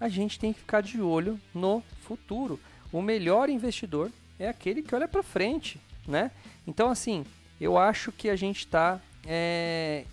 a 0.00 0.08
gente 0.08 0.38
tem 0.38 0.52
que 0.52 0.60
ficar 0.60 0.80
de 0.80 1.02
olho 1.02 1.38
no 1.54 1.82
futuro. 2.02 2.58
O 2.90 3.02
melhor 3.02 3.50
investidor 3.50 4.10
é 4.38 4.48
aquele 4.48 4.82
que 4.82 4.94
olha 4.94 5.06
para 5.06 5.22
frente, 5.22 5.78
né? 6.08 6.30
Então, 6.66 6.88
assim, 6.88 7.26
eu 7.60 7.76
acho 7.76 8.10
que 8.10 8.30
a 8.30 8.36
gente 8.36 8.60
está 8.60 8.98
é, 9.26 10.04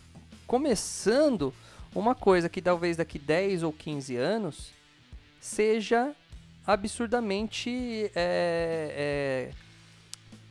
começando 0.46 1.54
uma 1.96 2.14
coisa 2.14 2.50
que 2.50 2.62
talvez 2.62 2.98
daqui 2.98 3.18
10 3.18 3.64
ou 3.64 3.72
15 3.72 4.18
anos 4.18 4.72
seja 5.40 6.14
absurdamente 6.66 8.12
é, 8.14 9.50
é, 9.50 9.52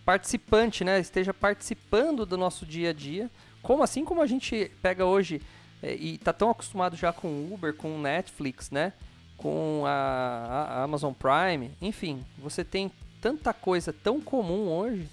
participante, 0.06 0.82
né? 0.82 0.98
Esteja 0.98 1.34
participando 1.34 2.24
do 2.24 2.38
nosso 2.38 2.64
dia 2.64 2.90
a 2.90 2.92
dia. 2.94 3.30
Como 3.66 3.82
assim 3.82 4.04
como 4.04 4.22
a 4.22 4.26
gente 4.28 4.70
pega 4.80 5.04
hoje 5.04 5.42
é, 5.82 5.92
e 5.92 6.18
tá 6.18 6.32
tão 6.32 6.50
acostumado 6.50 6.96
já 6.96 7.12
com 7.12 7.52
Uber, 7.52 7.74
com 7.74 7.98
Netflix, 7.98 8.70
né? 8.70 8.92
Com 9.36 9.82
a, 9.84 9.90
a 9.90 10.82
Amazon 10.84 11.12
Prime, 11.12 11.72
enfim, 11.82 12.24
você 12.38 12.62
tem 12.62 12.92
tanta 13.20 13.52
coisa 13.52 13.92
tão 13.92 14.20
comum 14.20 14.68
hoje, 14.68 15.08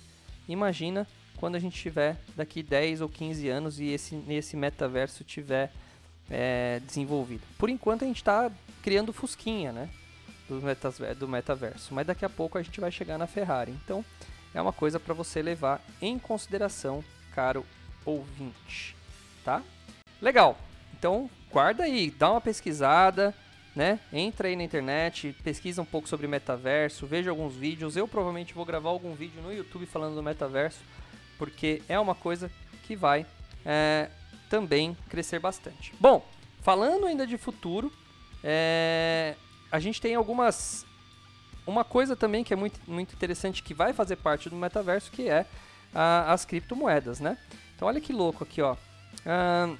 imagina 0.47 1.07
quando 1.37 1.55
a 1.55 1.59
gente 1.59 1.81
tiver 1.81 2.15
daqui 2.35 2.61
10 2.61 3.01
ou 3.01 3.09
15 3.09 3.49
anos 3.49 3.79
e 3.79 3.87
esse, 3.87 4.23
esse 4.29 4.55
metaverso 4.55 5.23
tiver 5.23 5.71
é, 6.29 6.79
desenvolvido. 6.85 7.41
Por 7.57 7.71
enquanto 7.71 8.03
a 8.03 8.07
gente 8.07 8.17
está 8.17 8.51
criando 8.83 9.11
fusquinha, 9.11 9.71
né? 9.71 9.89
Do, 10.47 10.61
do 11.15 11.27
metaverso, 11.27 11.91
mas 11.91 12.05
daqui 12.05 12.23
a 12.23 12.29
pouco 12.29 12.59
a 12.59 12.61
gente 12.61 12.79
vai 12.79 12.91
chegar 12.91 13.17
na 13.17 13.25
Ferrari. 13.25 13.71
Então 13.83 14.05
é 14.53 14.61
uma 14.61 14.71
coisa 14.71 14.99
para 14.99 15.15
você 15.15 15.41
levar 15.41 15.83
em 15.99 16.19
consideração, 16.19 17.03
caro 17.33 17.65
ouvinte, 18.05 18.95
tá? 19.43 19.61
Legal. 20.21 20.57
Então 20.97 21.29
guarda 21.51 21.83
aí, 21.83 22.09
dá 22.11 22.31
uma 22.31 22.41
pesquisada, 22.41 23.33
né? 23.75 23.99
Entra 24.11 24.47
aí 24.47 24.55
na 24.55 24.63
internet, 24.63 25.35
pesquisa 25.43 25.81
um 25.81 25.85
pouco 25.85 26.07
sobre 26.07 26.27
metaverso, 26.27 27.05
veja 27.05 27.29
alguns 27.29 27.55
vídeos. 27.55 27.95
Eu 27.95 28.07
provavelmente 28.07 28.53
vou 28.53 28.65
gravar 28.65 28.89
algum 28.89 29.13
vídeo 29.13 29.41
no 29.41 29.53
YouTube 29.53 29.85
falando 29.85 30.15
do 30.15 30.23
metaverso, 30.23 30.79
porque 31.37 31.81
é 31.87 31.99
uma 31.99 32.15
coisa 32.15 32.51
que 32.83 32.95
vai 32.95 33.25
é, 33.65 34.09
também 34.49 34.95
crescer 35.09 35.39
bastante. 35.39 35.93
Bom, 35.99 36.25
falando 36.61 37.05
ainda 37.05 37.25
de 37.25 37.37
futuro, 37.37 37.91
é, 38.43 39.35
a 39.71 39.79
gente 39.79 40.01
tem 40.01 40.15
algumas. 40.15 40.85
Uma 41.65 41.83
coisa 41.85 42.15
também 42.15 42.43
que 42.43 42.53
é 42.53 42.57
muito, 42.57 42.79
muito 42.85 43.13
interessante 43.13 43.63
que 43.63 43.73
vai 43.73 43.93
fazer 43.93 44.17
parte 44.17 44.49
do 44.49 44.55
metaverso, 44.55 45.09
que 45.09 45.29
é 45.29 45.45
a, 45.95 46.33
as 46.33 46.43
criptomoedas, 46.43 47.19
né? 47.19 47.37
Então 47.83 47.89
olha 47.89 47.99
que 47.99 48.13
louco 48.13 48.45
aqui, 48.45 48.61
ó. 48.61 48.77
Uh, 49.25 49.77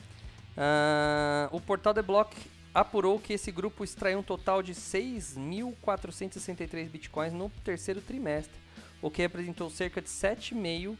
Uh, 0.57 1.55
o 1.55 1.61
portal 1.61 1.95
The 1.95 2.03
Block 2.03 2.37
apurou 2.75 3.17
que 3.19 3.33
esse 3.33 3.53
grupo 3.53 3.85
extraiu 3.85 4.19
um 4.19 4.23
total 4.23 4.63
de 4.63 4.75
6.463 4.75 6.91
bitcoins 6.91 7.33
no 7.33 7.49
terceiro 7.65 8.01
trimestre, 8.01 8.66
o 9.01 9.11
que 9.11 9.23
representou 9.23 9.71
cerca 9.71 10.01
de 10.01 10.09
7,5 10.09 10.97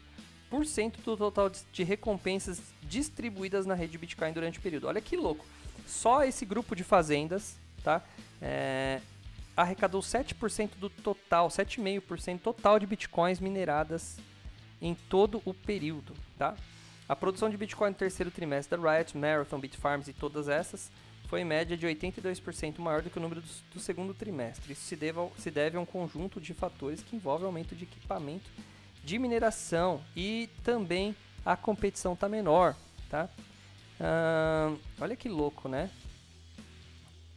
do 1.03 1.17
total 1.17 1.51
de 1.71 1.83
recompensas 1.83 2.61
distribuídas 2.83 3.65
na 3.65 3.73
rede 3.73 3.97
Bitcoin 3.97 4.31
durante 4.31 4.59
o 4.59 4.61
período. 4.61 4.87
Olha 4.87 5.01
que 5.01 5.17
louco. 5.17 5.45
Só 5.85 6.23
esse 6.23 6.45
grupo 6.45 6.75
de 6.75 6.83
fazendas, 6.83 7.57
tá? 7.83 8.03
É, 8.41 9.01
arrecadou 9.55 10.01
7% 10.01 10.71
do 10.79 10.89
total, 10.89 11.47
7,5% 11.47 12.39
total 12.39 12.79
de 12.79 12.85
bitcoins 12.85 13.39
mineradas 13.39 14.17
em 14.81 14.93
todo 14.93 15.41
o 15.45 15.53
período, 15.53 16.13
tá? 16.37 16.55
A 17.09 17.15
produção 17.15 17.49
de 17.49 17.55
Bitcoin 17.55 17.89
no 17.89 17.95
terceiro 17.95 18.29
trimestre 18.29 18.77
da 18.77 18.97
Riot, 18.97 19.17
Marathon, 19.17 19.59
Bitfarms 19.59 20.09
e 20.09 20.13
todas 20.13 20.49
essas 20.49 20.91
foi 21.27 21.41
em 21.41 21.45
média 21.45 21.77
de 21.77 21.85
82% 21.85 22.79
maior 22.79 23.01
do 23.01 23.09
que 23.09 23.17
o 23.17 23.21
número 23.21 23.41
do, 23.41 23.47
do 23.73 23.79
segundo 23.79 24.13
trimestre. 24.13 24.73
Isso 24.73 24.81
se 24.81 24.97
se 25.37 25.51
deve 25.51 25.77
a 25.77 25.79
um 25.79 25.85
conjunto 25.85 26.39
de 26.39 26.53
fatores 26.53 27.01
que 27.01 27.15
envolve 27.15 27.45
aumento 27.45 27.75
de 27.75 27.83
equipamento 27.83 28.49
de 29.03 29.19
mineração 29.19 30.01
e 30.15 30.49
também 30.63 31.15
a 31.45 31.55
competição 31.55 32.15
tá 32.15 32.27
menor, 32.27 32.75
tá? 33.09 33.29
olha 34.99 35.15
que 35.15 35.29
louco, 35.29 35.67
né? 35.67 35.89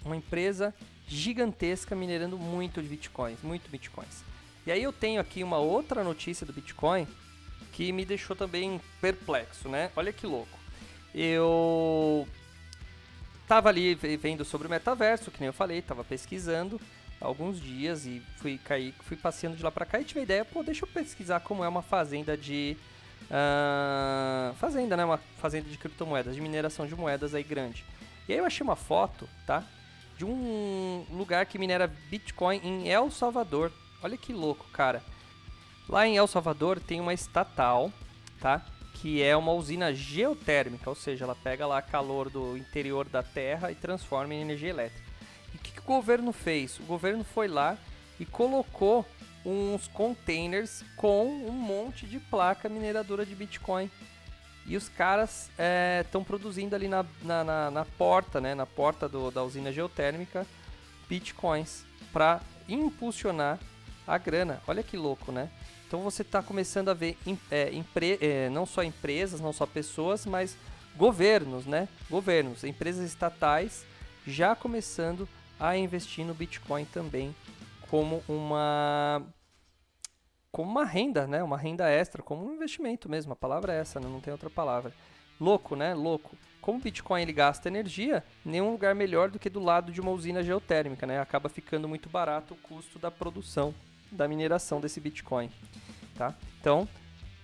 Uma 0.05 0.17
empresa 0.17 0.75
gigantesca 1.07 1.95
minerando 1.97 2.39
muito 2.39 2.83
de 2.83 2.89
bitcoins, 2.89 3.43
muito 3.43 3.71
bitcoins. 3.71 4.25
E 4.67 4.73
aí 4.73 4.83
eu 4.83 4.93
tenho 4.93 5.21
aqui 5.21 5.43
uma 5.43 5.59
outra 5.59 6.05
notícia 6.05 6.47
do 6.47 6.53
Bitcoin 6.53 7.07
que 7.73 7.91
me 7.93 8.05
deixou 8.05 8.37
também 8.37 8.81
perplexo, 9.01 9.69
né? 9.69 9.91
Olha 9.97 10.13
que 10.13 10.27
louco. 10.27 10.59
Eu 11.15 12.29
tava 13.51 13.69
ali 13.69 13.97
vendo 13.97 14.45
sobre 14.45 14.69
o 14.69 14.71
metaverso, 14.71 15.29
que 15.29 15.41
nem 15.41 15.49
eu 15.49 15.53
falei, 15.53 15.83
tava 15.83 16.05
pesquisando 16.05 16.81
alguns 17.21 17.61
dias 17.61 18.07
e 18.07 18.23
fui 18.37 18.59
cair, 18.59 18.95
fui 19.01 19.17
passeando 19.17 19.57
de 19.57 19.63
lá 19.65 19.73
para 19.73 19.85
cá 19.85 20.01
e 20.01 20.05
tive 20.05 20.21
a 20.21 20.23
ideia, 20.23 20.45
pô, 20.45 20.63
deixa 20.63 20.85
eu 20.85 20.89
pesquisar 20.89 21.41
como 21.41 21.65
é 21.65 21.69
uma 21.69 21.83
fazenda 21.83 22.37
de 22.37 22.77
uh, 23.25 24.55
fazenda, 24.55 24.97
né, 24.97 25.05
uma 25.05 25.19
fazenda 25.41 25.69
de 25.69 25.77
criptomoedas, 25.77 26.37
de 26.37 26.41
mineração 26.41 26.87
de 26.87 26.95
moedas 26.95 27.35
aí 27.35 27.43
grande. 27.43 27.85
E 28.29 28.33
aí 28.33 28.39
eu 28.39 28.45
achei 28.45 28.63
uma 28.63 28.77
foto, 28.77 29.29
tá, 29.45 29.65
de 30.17 30.25
um 30.25 31.05
lugar 31.11 31.45
que 31.45 31.59
minera 31.59 31.93
Bitcoin 32.09 32.61
em 32.63 32.89
El 32.89 33.11
Salvador. 33.11 33.73
Olha 34.01 34.17
que 34.17 34.33
louco, 34.33 34.65
cara. 34.73 35.03
Lá 35.89 36.07
em 36.07 36.17
El 36.17 36.29
Salvador 36.29 36.79
tem 36.79 37.01
uma 37.01 37.13
estatal, 37.13 37.93
tá? 38.41 38.65
Que 38.95 39.23
é 39.23 39.37
uma 39.37 39.53
usina 39.53 39.95
geotérmica, 39.95 40.91
ou 40.91 40.97
seja, 40.97 41.25
ela 41.25 41.35
pega 41.35 41.67
lá 41.67 41.81
calor 41.81 42.29
do 42.29 42.57
interior 42.57 43.09
da 43.09 43.23
terra 43.23 43.71
e 43.71 43.75
transforma 43.75 44.35
em 44.35 44.41
energia 44.41 44.71
elétrica. 44.71 45.09
E 45.55 45.57
o 45.57 45.61
que, 45.61 45.73
que 45.73 45.81
o 45.81 45.85
governo 45.85 46.33
fez? 46.33 46.79
O 46.79 46.85
governo 46.85 47.25
foi 47.25 47.49
lá 47.49 47.79
e 48.19 48.27
colocou 48.27 49.07
uns 49.45 49.89
containers 49.89 50.85
com 50.97 51.27
um 51.27 51.53
monte 51.53 52.07
de 52.07 52.19
placa 52.19 52.69
mineradora 52.69 53.25
de 53.25 53.35
Bitcoin. 53.35 53.91
E 54.67 54.77
os 54.77 54.89
caras 54.89 55.51
estão 56.03 56.21
é, 56.21 56.25
produzindo 56.25 56.77
ali 56.77 56.87
na, 56.87 57.05
na, 57.23 57.43
na, 57.43 57.71
na, 57.71 57.85
porta, 57.85 58.41
né, 58.41 58.55
na 58.55 58.67
porta 58.67 59.09
do, 59.09 59.31
da 59.31 59.43
usina 59.43 59.73
geotérmica, 59.73 60.47
Bitcoins 61.09 61.85
para 62.13 62.41
impulsionar 62.69 63.59
a 64.07 64.19
grana. 64.19 64.63
Olha 64.67 64.83
que 64.83 64.97
louco, 64.97 65.33
né? 65.33 65.49
Então 65.91 66.03
você 66.03 66.23
está 66.23 66.41
começando 66.41 66.89
a 66.89 66.95
ver 66.95 67.19
é, 67.51 67.69
empre, 67.73 68.17
é, 68.21 68.49
não 68.49 68.65
só 68.65 68.81
empresas, 68.81 69.41
não 69.41 69.53
só 69.53 69.67
pessoas, 69.67 70.25
mas 70.25 70.57
governos, 70.97 71.67
né? 71.67 71.89
Governos, 72.09 72.63
empresas 72.63 73.05
estatais 73.05 73.85
já 74.25 74.55
começando 74.55 75.29
a 75.59 75.77
investir 75.77 76.25
no 76.25 76.33
Bitcoin 76.33 76.85
também 76.85 77.35
como 77.89 78.23
uma 78.29 79.21
como 80.53 80.71
uma 80.71 80.85
renda, 80.85 81.27
né? 81.27 81.43
Uma 81.43 81.59
renda 81.59 81.91
extra, 81.91 82.23
como 82.23 82.47
um 82.47 82.55
investimento 82.55 83.09
mesmo. 83.09 83.33
A 83.33 83.37
palavra 83.37 83.75
é 83.75 83.81
essa, 83.81 83.99
né? 83.99 84.07
não 84.09 84.21
tem 84.21 84.31
outra 84.31 84.49
palavra. 84.49 84.95
Louco, 85.41 85.75
né? 85.75 85.93
Louco. 85.93 86.37
Como 86.61 86.79
o 86.79 86.81
Bitcoin 86.81 87.23
ele 87.23 87.33
gasta 87.33 87.67
energia, 87.67 88.23
nenhum 88.45 88.71
lugar 88.71 88.95
melhor 88.95 89.29
do 89.29 89.41
que 89.41 89.51
do 89.51 89.59
lado 89.59 89.91
de 89.91 90.01
uma 90.01 90.13
usina 90.13 90.41
geotérmica, 90.41 91.05
né? 91.05 91.19
Acaba 91.19 91.49
ficando 91.49 91.89
muito 91.89 92.09
barato 92.09 92.55
o 92.55 92.57
custo 92.59 92.97
da 92.97 93.11
produção, 93.11 93.75
da 94.11 94.27
mineração 94.29 94.81
desse 94.81 95.01
Bitcoin, 95.01 95.51
tá? 96.17 96.35
Então, 96.61 96.89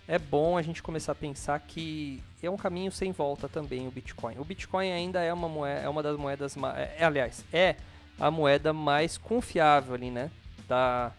é 0.09 0.19
bom 0.19 0.57
a 0.57 0.63
gente 0.63 0.83
começar 0.83 1.13
a 1.13 1.15
pensar 1.15 1.59
que 1.61 2.23
é 2.43 2.51
um 2.51 2.57
caminho 2.57 2.93
sem 2.93 3.13
volta 3.13 3.49
também 3.49 3.89
o 3.89 3.91
Bitcoin. 3.91 4.39
O 4.39 4.45
Bitcoin 4.45 4.93
ainda 4.93 5.21
é 5.21 5.33
uma 5.33 5.49
moeda, 5.49 5.81
é 5.81 5.89
uma 5.89 6.03
das 6.03 6.17
moedas, 6.17 6.57
é, 6.77 7.05
aliás, 7.05 7.45
é 7.53 7.77
a 8.19 8.31
moeda 8.31 8.73
mais 8.73 9.19
confiável 9.19 9.95
ali, 9.95 10.11
né? 10.11 10.31
Da, 10.69 11.13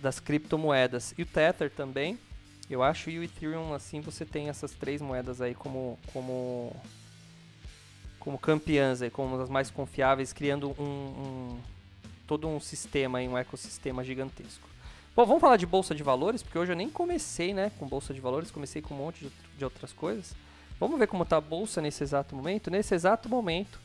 das 0.00 0.18
criptomoedas. 0.18 1.14
E 1.16 1.22
o 1.22 1.26
Tether 1.26 1.70
também, 1.70 2.18
eu 2.68 2.82
acho, 2.82 3.10
e 3.10 3.18
o 3.18 3.22
Ethereum, 3.22 3.74
assim, 3.74 4.00
você 4.00 4.24
tem 4.24 4.48
essas 4.48 4.72
três 4.72 5.02
moedas 5.02 5.40
aí 5.40 5.54
como, 5.54 5.98
como, 6.12 6.74
como 8.18 8.38
campeãs, 8.38 9.02
aí, 9.02 9.10
como 9.10 9.40
as 9.40 9.50
mais 9.50 9.70
confiáveis, 9.70 10.32
criando 10.32 10.74
um, 10.78 10.84
um 10.84 11.60
todo 12.32 12.48
um 12.48 12.58
sistema, 12.58 13.18
um 13.18 13.36
ecossistema 13.36 14.02
gigantesco. 14.02 14.66
Bom, 15.14 15.26
vamos 15.26 15.42
falar 15.42 15.58
de 15.58 15.66
bolsa 15.66 15.94
de 15.94 16.02
valores, 16.02 16.42
porque 16.42 16.58
hoje 16.58 16.72
eu 16.72 16.76
nem 16.76 16.88
comecei, 16.88 17.52
né, 17.52 17.70
com 17.78 17.86
bolsa 17.86 18.14
de 18.14 18.22
valores, 18.22 18.50
comecei 18.50 18.80
com 18.80 18.94
um 18.94 18.96
monte 18.96 19.26
de, 19.26 19.32
de 19.58 19.64
outras 19.64 19.92
coisas. 19.92 20.34
Vamos 20.80 20.98
ver 20.98 21.06
como 21.08 21.24
está 21.24 21.36
a 21.36 21.40
bolsa 21.42 21.82
nesse 21.82 22.02
exato 22.02 22.34
momento. 22.34 22.70
Nesse 22.70 22.94
exato 22.94 23.28
momento, 23.28 23.78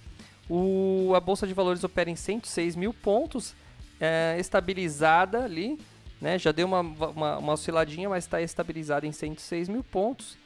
o, 0.50 1.12
a 1.14 1.20
bolsa 1.20 1.46
de 1.46 1.54
valores 1.54 1.84
opera 1.84 2.10
em 2.10 2.16
106 2.16 2.78
mil 2.78 2.94
pontos, 2.94 3.54
é, 4.00 4.38
estabilizada 4.40 5.44
ali, 5.44 5.78
né? 6.22 6.40
Já 6.40 6.54
deu 6.54 6.68
uma, 6.68 6.80
uma, 6.80 7.38
uma 7.38 7.54
osciladinha, 7.54 8.08
mas 8.08 8.24
está 8.24 8.42
estabilizada 8.42 9.06
em 9.06 9.12
106 9.12 9.68
mil 9.68 9.84
pontos. 9.84 10.38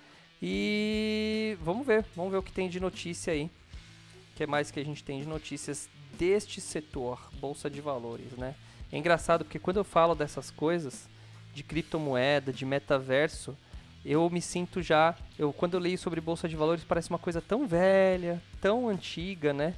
E 0.41 1.55
vamos 1.61 1.85
ver, 1.85 2.03
vamos 2.15 2.31
ver 2.31 2.39
o 2.39 2.43
que 2.43 2.51
tem 2.51 2.67
de 2.67 2.79
notícia 2.79 3.31
aí. 3.31 3.43
O 3.43 4.37
que 4.37 4.47
mais 4.47 4.71
que 4.71 4.79
a 4.79 4.83
gente 4.83 5.03
tem 5.03 5.21
de 5.21 5.27
notícias 5.27 5.87
deste 6.21 6.61
setor, 6.61 7.19
bolsa 7.39 7.67
de 7.67 7.81
valores, 7.81 8.33
né? 8.33 8.53
É 8.91 8.97
engraçado 8.99 9.43
porque 9.43 9.57
quando 9.57 9.77
eu 9.77 9.83
falo 9.83 10.13
dessas 10.13 10.51
coisas, 10.51 11.09
de 11.51 11.63
criptomoeda, 11.63 12.53
de 12.53 12.63
metaverso, 12.63 13.57
eu 14.05 14.29
me 14.29 14.39
sinto 14.39 14.83
já, 14.83 15.17
eu 15.39 15.51
quando 15.51 15.73
eu 15.73 15.79
leio 15.79 15.97
sobre 15.97 16.21
bolsa 16.21 16.47
de 16.47 16.55
valores 16.55 16.83
parece 16.83 17.09
uma 17.09 17.17
coisa 17.17 17.41
tão 17.41 17.65
velha, 17.65 18.39
tão 18.61 18.87
antiga, 18.87 19.51
né? 19.51 19.73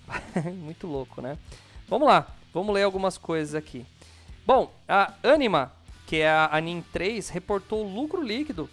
Muito 0.62 0.86
louco, 0.86 1.22
né? 1.22 1.38
Vamos 1.88 2.06
lá, 2.06 2.26
vamos 2.52 2.74
ler 2.74 2.82
algumas 2.82 3.16
coisas 3.16 3.54
aqui. 3.54 3.86
Bom, 4.46 4.70
a 4.86 5.14
Anima, 5.22 5.72
que 6.06 6.16
é 6.16 6.28
a 6.28 6.60
NIM 6.60 6.84
3, 6.92 7.30
reportou 7.30 7.82
lucro 7.82 8.22
líquido 8.22 8.68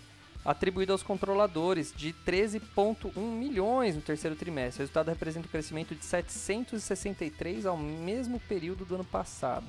atribuído 0.45 0.91
aos 0.91 1.03
controladores 1.03 1.93
de 1.95 2.13
13,1 2.25 3.17
milhões 3.17 3.95
no 3.95 4.01
terceiro 4.01 4.35
trimestre. 4.35 4.79
O 4.79 4.83
resultado 4.83 5.09
representa 5.09 5.47
um 5.47 5.51
crescimento 5.51 5.95
de 5.95 6.03
763 6.03 7.65
ao 7.65 7.77
mesmo 7.77 8.39
período 8.41 8.85
do 8.85 8.95
ano 8.95 9.05
passado. 9.05 9.67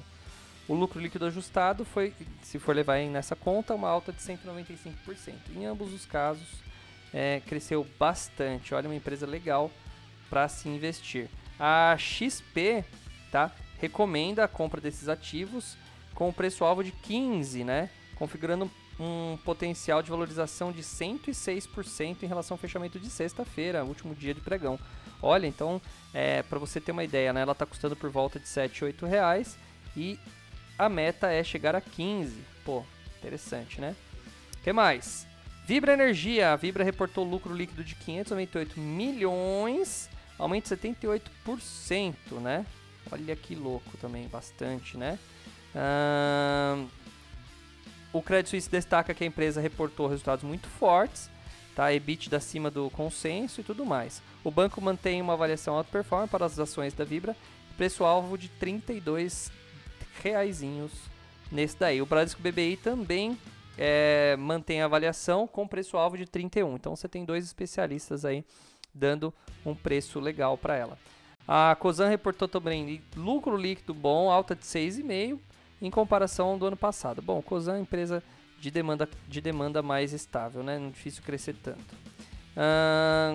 O 0.67 0.75
lucro 0.75 1.01
líquido 1.01 1.27
ajustado 1.27 1.85
foi, 1.85 2.15
se 2.43 2.59
for 2.59 2.75
levar 2.75 2.99
nessa 3.01 3.37
conta, 3.37 3.75
uma 3.75 3.89
alta 3.89 4.13
de 4.13 4.21
195%. 4.21 4.95
Em 5.55 5.67
ambos 5.67 5.93
os 5.93 6.07
casos, 6.07 6.49
é, 7.13 7.41
cresceu 7.47 7.87
bastante. 7.99 8.75
Olha, 8.75 8.89
uma 8.89 8.95
empresa 8.97 9.27
legal 9.27 9.71
para 10.31 10.49
se 10.49 10.69
investir. 10.69 11.29
A 11.61 11.95
XP 11.99 12.85
tá, 13.31 13.53
recomenda 13.79 14.43
a 14.43 14.49
compra 14.49 14.81
desses 14.81 15.09
ativos 15.09 15.77
com 16.15 16.29
o 16.29 16.33
preço-alvo 16.33 16.83
de 16.83 16.93
15, 16.93 17.63
né? 17.63 17.91
Configurando 18.17 18.71
um 18.99 19.37
potencial 19.45 20.03
de 20.03 20.11
valorização 20.11 20.73
de 20.73 20.83
106% 20.83 22.23
em 22.23 22.27
relação 22.27 22.55
ao 22.55 22.59
fechamento 22.59 22.99
de 22.99 23.11
sexta-feira, 23.11 23.85
último 23.85 24.15
dia 24.15 24.35
de 24.35 24.41
pregão. 24.41 24.79
Olha, 25.21 25.47
então, 25.47 25.81
é, 26.13 26.43
para 26.43 26.59
você 26.59 26.81
ter 26.81 26.93
uma 26.93 27.05
ideia, 27.05 27.33
né, 27.33 27.41
ela 27.41 27.53
está 27.53 27.65
custando 27.65 27.97
por 27.97 28.11
volta 28.11 28.39
de 28.39 28.49
7, 28.49 28.85
8 28.85 29.07
reais 29.07 29.57
e 29.97 30.19
a 30.79 30.89
meta 30.89 31.31
é 31.31 31.43
chegar 31.43 31.75
a 31.75 31.81
15. 31.81 32.37
Pô, 32.65 32.85
interessante, 33.19 33.81
né? 33.81 33.95
Que 34.63 34.73
mais? 34.73 35.27
Vibra 35.67 35.93
Energia. 35.93 36.53
A 36.53 36.57
Vibra 36.57 36.85
reportou 36.85 37.25
lucro 37.25 37.55
líquido 37.55 37.83
de 37.83 37.95
598 37.95 38.79
milhões 38.79 40.11
aumento 40.39 40.75
de 40.75 40.77
78%, 40.77 42.41
né? 42.41 42.67
Olha 43.11 43.37
que 43.37 43.55
louco 43.55 43.97
também, 43.99 44.27
bastante, 44.29 44.97
né? 44.97 45.19
Uh, 45.75 46.89
o 48.15 48.23
Credit 48.23 48.49
Suisse 48.49 48.71
destaca 48.71 49.13
que 49.13 49.25
a 49.25 49.27
empresa 49.27 49.61
reportou 49.61 50.07
resultados 50.07 50.45
muito 50.45 50.69
fortes, 50.69 51.29
tá? 51.75 51.93
EBITDA 51.93 52.37
acima 52.37 52.71
do 52.71 52.89
consenso 52.91 53.61
e 53.61 53.65
tudo 53.65 53.85
mais. 53.85 54.23
O 54.45 54.53
banco 54.53 54.81
mantém 54.81 55.21
uma 55.21 55.33
avaliação 55.33 55.75
alta 55.75 55.91
performance 55.91 56.31
para 56.31 56.47
as 56.47 56.57
ações 56.57 56.95
da 56.95 57.05
Vibra, 57.05 57.37
preço-alvo 57.77 58.39
de 58.39 58.49
32 58.49 59.51
reaisinhos 60.23 60.93
nesse 61.51 61.77
daí. 61.77 62.01
O 62.01 62.07
Bradesco 62.07 62.41
BBI 62.41 62.77
também 62.77 63.37
é, 63.77 64.37
mantém 64.39 64.81
a 64.81 64.85
avaliação 64.85 65.49
com 65.49 65.67
preço-alvo 65.67 66.17
de 66.17 66.25
31. 66.25 66.77
Então 66.77 66.95
você 66.95 67.09
tem 67.09 67.25
dois 67.25 67.45
especialistas 67.45 68.25
aí 68.25 68.45
dando 68.95 69.35
um 69.67 69.75
preço 69.75 70.21
legal 70.21 70.57
para 70.57 70.77
ela. 70.77 70.97
A 71.49 71.77
Cosan 71.81 72.09
reportou 72.09 72.47
também 72.47 73.03
lucro 73.17 73.57
líquido 73.57 73.93
bom, 73.93 74.31
alta 74.31 74.55
de 74.55 74.63
6,5 74.63 75.41
em 75.81 75.91
comparação 75.91 76.59
do 76.59 76.67
ano 76.67 76.77
passado. 76.77 77.21
Bom, 77.21 77.41
Cosan 77.43 77.77
é 77.77 77.81
empresa 77.81 78.23
de 78.61 78.71
demanda, 78.71 79.09
de 79.29 79.41
demanda 79.41 79.83
mais 79.83 80.13
estável, 80.13 80.63
né? 80.63 80.79
Não 80.79 80.89
é 80.89 80.91
difícil 80.91 81.23
crescer 81.23 81.55
tanto. 81.63 81.95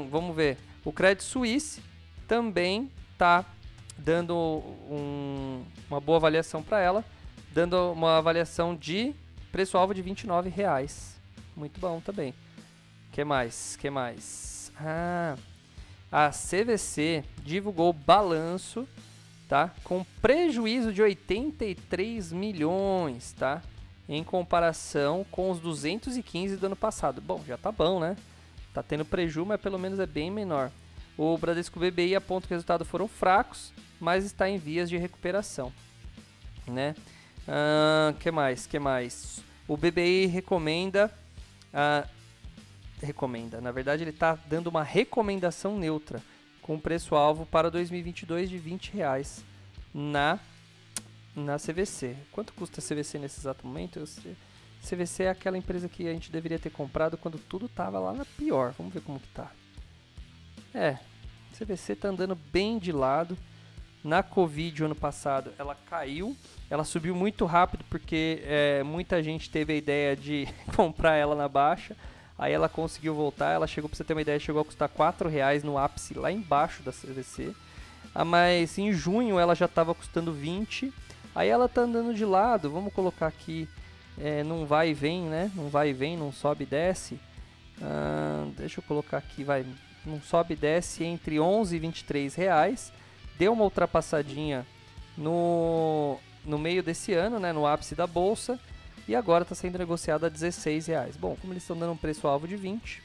vamos 0.09 0.35
ver. 0.35 0.57
O 0.83 0.91
Credit 0.91 1.23
Suisse 1.23 1.81
também 2.27 2.89
está 3.13 3.45
dando 3.97 4.35
um, 4.89 5.63
uma 5.89 5.99
boa 5.99 6.17
avaliação 6.17 6.63
para 6.63 6.79
ela, 6.79 7.03
dando 7.53 7.91
uma 7.91 8.17
avaliação 8.17 8.75
de 8.75 9.13
preço-alvo 9.51 9.93
de 9.93 10.01
29 10.01 10.49
reais. 10.49 11.19
Muito 11.55 11.79
bom 11.79 11.99
também. 11.99 12.33
que 13.11 13.23
mais? 13.23 13.75
que 13.75 13.89
mais? 13.89 14.71
Ah, 14.79 15.35
a 16.11 16.29
CVC 16.29 17.23
divulgou 17.43 17.91
balanço, 17.91 18.87
tá? 19.49 19.73
Com 19.83 20.05
prejuízo 20.21 20.93
de 20.93 21.01
83 21.01 22.31
milhões, 22.31 23.33
tá? 23.33 23.63
Em 24.07 24.23
comparação 24.23 25.25
com 25.31 25.49
os 25.49 25.59
215 25.59 26.55
do 26.55 26.67
ano 26.67 26.75
passado. 26.75 27.19
Bom, 27.19 27.43
já 27.45 27.57
tá 27.57 27.71
bom, 27.71 27.99
né? 27.99 28.15
Tá 28.73 28.83
tendo 28.83 29.03
prejuízo, 29.03 29.47
mas 29.47 29.59
pelo 29.59 29.79
menos 29.79 29.99
é 29.99 30.05
bem 30.05 30.29
menor. 30.29 30.71
O 31.17 31.35
Bradesco 31.37 31.79
BBI 31.79 32.15
aponta 32.15 32.47
que 32.47 32.53
os 32.53 32.57
resultados 32.57 32.87
foram 32.87 33.07
fracos, 33.07 33.73
mas 33.99 34.23
está 34.23 34.47
em 34.47 34.57
vias 34.57 34.87
de 34.87 34.97
recuperação, 34.97 35.73
né? 36.67 36.95
Que 38.19 38.29
mais? 38.29 38.67
Que 38.67 38.77
mais? 38.77 39.43
O 39.67 39.75
BBI 39.75 40.27
recomenda. 40.27 41.11
Uh, 41.73 42.07
recomenda. 43.01 43.59
Na 43.59 43.71
verdade, 43.71 44.03
ele 44.03 44.11
está 44.11 44.37
dando 44.47 44.67
uma 44.67 44.83
recomendação 44.83 45.77
neutra 45.77 46.21
com 46.61 46.79
preço-alvo 46.79 47.45
para 47.45 47.69
2022 47.69 48.49
de 48.49 48.57
20 48.57 48.93
reais 48.93 49.43
na, 49.93 50.39
na 51.35 51.57
CVC. 51.57 52.15
Quanto 52.31 52.53
custa 52.53 52.79
a 52.79 52.83
CVC 52.83 53.19
nesse 53.19 53.39
exato 53.39 53.65
momento? 53.65 54.03
CVC 54.81 55.23
é 55.23 55.29
aquela 55.29 55.57
empresa 55.57 55.89
que 55.89 56.07
a 56.07 56.13
gente 56.13 56.31
deveria 56.31 56.59
ter 56.59 56.69
comprado 56.69 57.17
quando 57.17 57.37
tudo 57.37 57.65
estava 57.65 57.99
lá 57.99 58.13
na 58.13 58.25
pior. 58.25 58.73
Vamos 58.77 58.93
ver 58.93 59.01
como 59.01 59.19
que 59.19 59.27
tá. 59.29 59.51
É, 60.73 60.97
CVC 61.57 61.93
está 61.93 62.09
andando 62.09 62.35
bem 62.35 62.77
de 62.77 62.91
lado. 62.91 63.37
Na 64.01 64.23
Covid, 64.23 64.85
ano 64.85 64.95
passado, 64.95 65.51
ela 65.57 65.75
caiu. 65.75 66.35
Ela 66.69 66.85
subiu 66.85 67.13
muito 67.13 67.45
rápido 67.45 67.83
porque 67.89 68.41
é, 68.45 68.81
muita 68.81 69.21
gente 69.21 69.49
teve 69.49 69.73
a 69.73 69.75
ideia 69.75 70.15
de 70.15 70.47
comprar 70.75 71.17
ela 71.17 71.35
na 71.35 71.49
baixa. 71.49 71.97
Aí 72.39 72.53
ela 72.53 72.67
conseguiu 72.69 73.13
voltar. 73.13 73.51
Ela 73.51 73.67
chegou, 73.67 73.89
para 73.89 73.97
você 73.97 74.03
ter 74.03 74.13
uma 74.13 74.21
ideia, 74.21 74.39
chegou 74.39 74.61
a 74.61 74.65
custar 74.65 74.89
4 74.89 75.29
reais 75.29 75.63
no 75.63 75.77
ápice 75.77 76.13
lá 76.13 76.31
embaixo 76.31 76.81
da 76.81 76.91
CVC. 76.91 77.53
Ah, 78.15 78.25
mas 78.25 78.77
em 78.77 78.91
junho 78.91 79.37
ela 79.37 79.53
já 79.53 79.65
estava 79.65 79.93
custando 79.93 80.31
20. 80.31 80.91
Aí 81.35 81.49
ela 81.49 81.67
tá 81.67 81.81
andando 81.81 82.13
de 82.13 82.25
lado. 82.25 82.71
Vamos 82.71 82.93
colocar 82.93 83.27
aqui. 83.27 83.67
É, 84.17 84.43
não 84.43 84.65
vai 84.65 84.89
e 84.89 84.93
vem, 84.93 85.23
né? 85.23 85.51
Não 85.53 85.69
vai 85.69 85.89
e 85.89 85.93
vem, 85.93 86.17
não 86.17 86.31
sobe 86.31 86.63
e 86.63 86.67
desce. 86.67 87.19
Ah, 87.81 88.47
deixa 88.57 88.79
eu 88.79 88.83
colocar 88.83 89.17
aqui, 89.17 89.43
vai. 89.43 89.65
Não 90.05 90.21
sobe 90.21 90.53
e 90.53 90.57
desce 90.57 91.03
entre 91.03 91.39
11 91.39 91.75
e 91.75 91.79
23 91.79 92.33
reais 92.35 92.91
deu 93.39 93.53
uma 93.53 93.63
ultrapassadinha 93.63 94.67
no, 95.17 96.17
no 96.43 96.59
meio 96.59 96.83
desse 96.83 97.13
ano, 97.13 97.39
né, 97.39 97.53
no 97.53 97.65
ápice 97.65 97.95
da 97.95 98.05
bolsa, 98.05 98.59
e 99.09 99.15
agora 99.15 99.41
está 99.41 99.55
sendo 99.55 99.79
negociado 99.79 100.27
a 100.27 100.29
16 100.29 100.85
reais. 100.85 101.17
Bom, 101.17 101.35
como 101.41 101.51
eles 101.51 101.63
estão 101.63 101.75
dando 101.75 101.93
um 101.93 101.97
preço-alvo 101.97 102.47
de 102.47 102.55
20, 102.55 103.01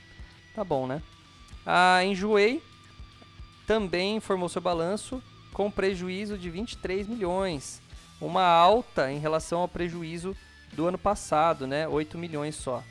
tá 0.55 0.63
bom, 0.63 0.87
né? 0.87 1.01
A 1.65 2.05
Enjoei 2.05 2.63
também 3.67 4.17
informou 4.17 4.51
seu 4.51 4.61
balanço 4.61 5.23
com 5.55 5.71
prejuízo 5.71 6.37
de 6.37 6.51
23 6.51 7.09
milhões, 7.09 7.81
uma 8.21 8.45
alta 8.45 9.11
em 9.11 9.19
relação 9.19 9.61
ao 9.61 9.69
prejuízo 9.69 10.37
do 10.75 10.87
ano 10.87 10.99
passado, 10.99 11.67
né? 11.67 11.89
8 11.89 12.19
milhões 12.19 12.55
só. 12.55 12.85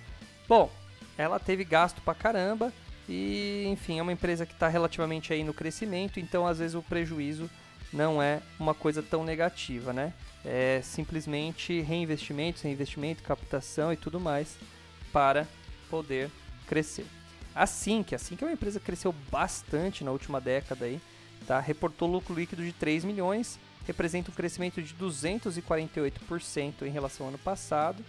Bom, 0.47 0.71
ela 1.15 1.39
teve 1.39 1.63
gasto 1.63 2.01
pra 2.01 2.15
caramba, 2.15 2.73
e, 3.07 3.65
enfim, 3.67 3.99
é 3.99 4.01
uma 4.01 4.13
empresa 4.13 4.43
que 4.43 4.53
está 4.53 4.67
relativamente 4.67 5.31
aí 5.31 5.43
no 5.43 5.53
crescimento, 5.53 6.19
então 6.19 6.47
às 6.47 6.57
vezes 6.57 6.73
o 6.73 6.81
prejuízo 6.81 7.47
não 7.91 8.23
é 8.23 8.41
uma 8.59 8.73
coisa 8.73 9.03
tão 9.03 9.23
negativa, 9.23 9.93
né? 9.93 10.13
É 10.45 10.81
simplesmente 10.83 11.79
reinvestimentos, 11.81 12.61
reinvestimento, 12.61 13.23
captação 13.23 13.93
e 13.93 13.97
tudo 13.97 14.19
mais 14.19 14.57
para 15.11 15.47
poder 15.89 16.29
crescer. 16.67 17.05
Assim 17.55 18.03
que, 18.03 18.15
assim 18.15 18.35
que 18.35 18.43
é 18.43 18.47
uma 18.47 18.53
empresa 18.53 18.79
que 18.79 18.85
cresceu 18.85 19.13
bastante 19.31 20.03
na 20.03 20.11
última 20.11 20.41
década 20.41 20.85
aí, 20.85 20.99
tá? 21.47 21.59
Reportou 21.59 22.09
lucro 22.09 22.33
líquido 22.33 22.63
de 22.63 22.73
3 22.73 23.05
milhões, 23.05 23.59
representa 23.85 24.31
um 24.31 24.33
crescimento 24.33 24.81
de 24.81 24.93
248% 24.95 26.81
em 26.81 26.89
relação 26.89 27.27
ao 27.27 27.29
ano 27.29 27.37
passado, 27.37 28.03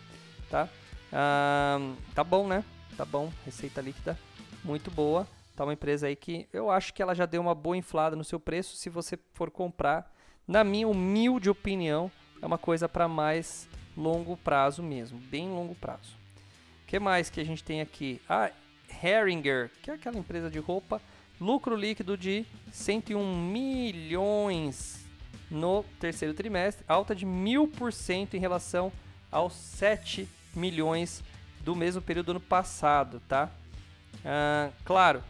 tá? 0.51 0.69
Ah, 1.13 1.79
tá 2.15 2.25
bom, 2.25 2.49
né? 2.49 2.65
Tá 2.97 3.05
bom, 3.05 3.31
receita 3.45 3.81
líquida 3.81 4.19
muito 4.65 4.91
boa. 4.91 5.29
Tá 5.55 5.63
uma 5.65 5.75
empresa 5.75 6.09
aí 6.09 6.17
que 6.17 6.49
eu 6.53 6.71
acho 6.71 6.93
que 6.93 7.03
ela 7.03 7.15
já 7.15 7.27
deu 7.27 7.41
uma 7.41 7.55
boa 7.55 7.77
inflada 7.77 8.17
no 8.17 8.25
seu 8.25 8.41
preço. 8.41 8.77
Se 8.77 8.89
você 8.89 9.19
for 9.35 9.51
comprar, 9.51 10.13
na 10.49 10.65
minha 10.65 10.89
humilde 10.89 11.49
opinião, 11.49 12.11
é 12.45 12.47
uma 12.47 12.59
coisa 12.59 12.87
para 12.87 13.09
mais 13.09 13.67
longo 13.97 14.37
prazo 14.37 14.83
mesmo, 14.83 15.19
bem 15.19 15.49
longo 15.49 15.75
prazo. 15.75 16.15
O 16.83 16.87
que 16.87 16.99
mais 16.99 17.31
que 17.31 17.41
a 17.41 17.45
gente 17.45 17.65
tem 17.65 17.81
aqui? 17.81 18.21
A 18.29 18.51
Heringer, 19.03 19.71
que 19.83 19.91
é 19.91 19.95
aquela 19.95 20.19
empresa 20.19 20.51
de 20.51 20.59
roupa, 20.59 21.01
lucro 21.41 21.75
líquido 21.75 22.19
de 22.19 22.45
101 22.71 23.51
milhões 23.51 25.07
no 25.51 25.85
terceiro 25.99 26.35
trimestre, 26.35 26.85
alta 26.87 27.15
de 27.15 27.25
mil 27.25 27.67
por 27.67 27.95
cento 27.95 28.37
em 28.37 28.41
relação 28.41 28.93
aos 29.33 29.55
7 29.55 30.29
milhões 30.55 31.25
do 31.61 31.75
mesmo 31.75 32.03
período 32.03 32.27
do 32.27 32.31
ano 32.33 32.41
passado, 32.41 33.23
tá? 33.27 33.51
Ah, 34.23 34.69
claro, 34.85 35.25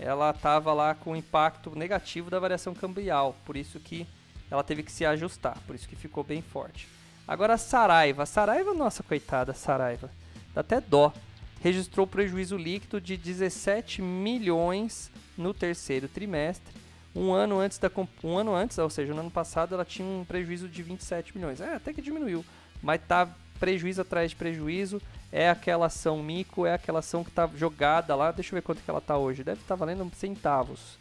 ela 0.00 0.30
estava 0.30 0.72
lá 0.72 0.96
com 0.96 1.14
impacto 1.14 1.78
negativo 1.78 2.28
da 2.28 2.40
variação 2.40 2.74
cambial, 2.74 3.36
por 3.44 3.56
isso 3.56 3.78
que 3.78 4.04
ela 4.50 4.62
teve 4.62 4.82
que 4.82 4.92
se 4.92 5.04
ajustar, 5.04 5.58
por 5.66 5.74
isso 5.74 5.88
que 5.88 5.96
ficou 5.96 6.22
bem 6.22 6.42
forte. 6.42 6.88
Agora 7.26 7.54
a 7.54 7.58
Saraiva, 7.58 8.22
a 8.22 8.26
Saraiva, 8.26 8.72
nossa 8.72 9.02
coitada 9.02 9.52
Saraiva, 9.52 10.10
dá 10.54 10.60
até 10.60 10.80
dó. 10.80 11.12
Registrou 11.60 12.06
prejuízo 12.06 12.56
líquido 12.56 13.00
de 13.00 13.16
17 13.16 14.00
milhões 14.00 15.10
no 15.36 15.52
terceiro 15.52 16.06
trimestre. 16.06 16.72
Um 17.14 17.32
ano 17.32 17.58
antes 17.58 17.78
da 17.78 17.90
um 18.22 18.36
ano 18.36 18.54
antes, 18.54 18.78
ou 18.78 18.90
seja, 18.90 19.12
no 19.14 19.20
ano 19.20 19.30
passado 19.30 19.74
ela 19.74 19.84
tinha 19.84 20.06
um 20.06 20.24
prejuízo 20.24 20.68
de 20.68 20.82
27 20.82 21.36
milhões. 21.36 21.60
É, 21.60 21.74
até 21.74 21.92
que 21.92 22.02
diminuiu, 22.02 22.44
mas 22.82 23.00
tá 23.08 23.28
prejuízo 23.58 24.02
atrás 24.02 24.30
de 24.30 24.36
prejuízo 24.36 25.00
é 25.32 25.50
aquela 25.50 25.86
ação 25.86 26.22
mico, 26.22 26.66
é 26.66 26.74
aquela 26.74 27.00
ação 27.00 27.24
que 27.24 27.30
está 27.30 27.46
jogada 27.54 28.14
lá. 28.14 28.30
Deixa 28.30 28.50
eu 28.50 28.56
ver 28.56 28.62
quanto 28.62 28.82
que 28.82 28.88
ela 28.88 29.00
está 29.00 29.16
hoje. 29.16 29.42
Deve 29.42 29.60
estar 29.60 29.74
tá 29.74 29.78
valendo 29.78 30.10
centavos. 30.14 30.98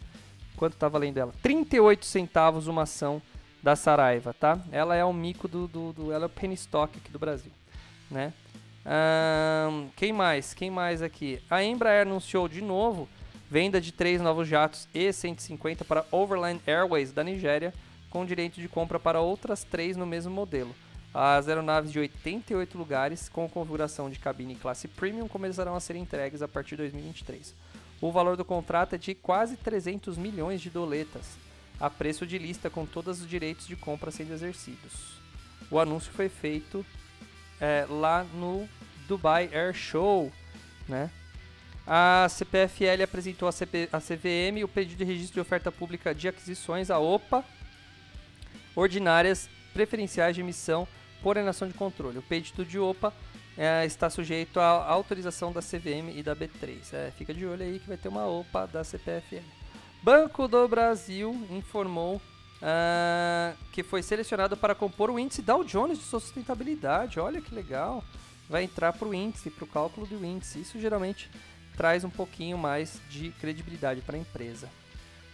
Quanto 0.56 0.74
está 0.74 0.88
valendo 0.88 1.18
ela? 1.18 1.34
38 1.42 2.06
centavos 2.06 2.68
uma 2.68 2.84
ação 2.84 3.22
da 3.65 3.75
Saraiva, 3.75 4.32
tá? 4.32 4.60
Ela 4.71 4.95
é 4.95 5.04
o 5.04 5.12
mico 5.12 5.47
do, 5.47 5.67
do, 5.67 5.91
do 5.91 6.12
ela 6.12 6.25
é 6.25 6.28
o 6.28 6.30
penny 6.30 6.54
stock 6.54 6.95
aqui 6.95 7.12
do 7.12 7.17
Brasil, 7.17 7.51
né? 8.12 8.32
Quem 9.95 10.13
mais? 10.13 10.54
Quem 10.54 10.69
mais 10.69 11.01
aqui? 11.01 11.41
A 11.49 11.63
Embraer 11.63 12.04
anunciou 12.06 12.47
de 12.47 12.62
novo 12.62 13.10
venda 13.49 13.82
de 13.82 13.91
três 13.91 14.21
novos 14.21 14.47
jatos 14.47 14.88
E150 14.93 15.84
para 15.84 16.06
Overland 16.12 16.62
Airways 16.67 17.12
da 17.12 17.23
Nigéria, 17.23 17.73
com 18.12 18.23
direito 18.23 18.62
de 18.62 18.67
compra 18.67 18.99
para 18.99 19.19
outras 19.19 19.63
três 19.63 19.97
no 19.97 20.06
mesmo 20.06 20.32
modelo. 20.32 20.75
As 21.12 21.47
aeronaves 21.47 21.91
de 21.91 21.97
88 21.97 22.78
lugares, 22.78 23.28
com 23.28 23.49
configuração 23.49 24.12
de 24.12 24.19
cabine 24.19 24.54
classe 24.54 24.88
premium, 24.88 25.28
começarão 25.28 25.75
a 25.75 25.80
ser 25.80 25.95
entregues 25.95 26.43
a 26.43 26.47
partir 26.47 26.71
de 26.71 26.84
2023. 26.84 27.56
O 27.99 28.12
valor 28.12 28.38
do 28.38 28.45
contrato 28.45 28.93
é 28.93 28.97
de 28.99 29.15
quase 29.15 29.58
300 29.58 30.19
milhões 30.19 30.62
de 30.62 30.69
doletas, 30.69 31.36
a 31.80 31.90
preço 31.90 32.26
de 32.26 32.38
lista 32.38 32.70
com 32.70 32.86
todos 32.86 33.22
os 33.22 33.28
direitos 33.28 33.68
de 33.68 33.76
compra 33.76 34.12
sendo 34.12 34.34
exercidos. 34.34 35.20
O 35.70 35.80
anúncio 35.80 36.12
foi 36.14 36.30
feito 36.30 36.86
é, 37.60 37.86
lá 37.90 38.24
no 38.24 38.68
Dubai 39.08 39.50
Air 39.54 39.74
Show, 39.74 40.32
né? 40.88 41.10
A 41.88 42.28
CPFL 42.30 43.04
apresentou 43.04 43.48
a, 43.48 43.52
CP, 43.52 43.88
CVM 43.88 44.64
o 44.64 44.68
pedido 44.68 44.98
de 44.98 45.04
registro 45.04 45.36
de 45.36 45.40
oferta 45.40 45.72
pública 45.72 46.16
de 46.16 46.28
aquisições, 46.28 46.90
a 46.90 46.98
OPA, 46.98 47.46
ordinárias 48.76 49.48
preferenciais 49.72 50.36
de 50.36 50.42
emissão 50.42 50.88
por 51.22 51.38
enação 51.38 51.68
de 51.68 51.76
controle. 51.76 52.18
O 52.18 52.24
pedido 52.24 52.66
de 52.66 52.80
OPA 52.80 53.14
é, 53.56 53.86
está 53.86 54.10
sujeito 54.10 54.60
à 54.60 54.86
autorização 54.86 55.52
da 55.52 55.62
CVM 55.62 56.10
e 56.16 56.24
da 56.24 56.36
B3. 56.36 56.78
É, 56.94 57.12
fica 57.16 57.34
de 57.34 57.46
olho 57.46 57.64
aí 57.64 57.80
que 57.80 57.88
vai 57.88 57.98
ter 57.98 58.08
uma 58.08 58.26
OPA 58.26 58.66
da 58.66 58.84
CPFL. 58.84 59.64
Banco 60.06 60.48
do 60.48 60.68
Brasil 60.68 61.36
informou 61.50 62.18
uh, 62.18 63.58
que 63.72 63.82
foi 63.82 64.04
selecionado 64.04 64.56
para 64.56 64.76
compor 64.76 65.10
o 65.10 65.18
índice 65.18 65.41
Dow 65.41 65.63
Jones 65.63 65.98
de 65.98 66.04
sustentabilidade. 66.04 67.20
Olha 67.20 67.41
que 67.41 67.56
legal. 67.56 68.04
Vai 68.48 68.65
entrar 68.65 68.94
para 68.94 69.08
o 69.08 69.15
índice, 69.15 69.50
para 69.50 69.63
o 69.63 69.68
cálculo 69.68 70.06
do 70.06 70.24
índice. 70.24 70.62
Isso 70.62 70.80
geralmente 70.80 71.32
traz 71.76 72.04
um 72.04 72.12
pouquinho 72.12 72.56
mais 72.56 73.02
de 73.10 73.32
credibilidade 73.32 74.02
para 74.02 74.15
a 74.15 74.20
empresa 74.20 74.70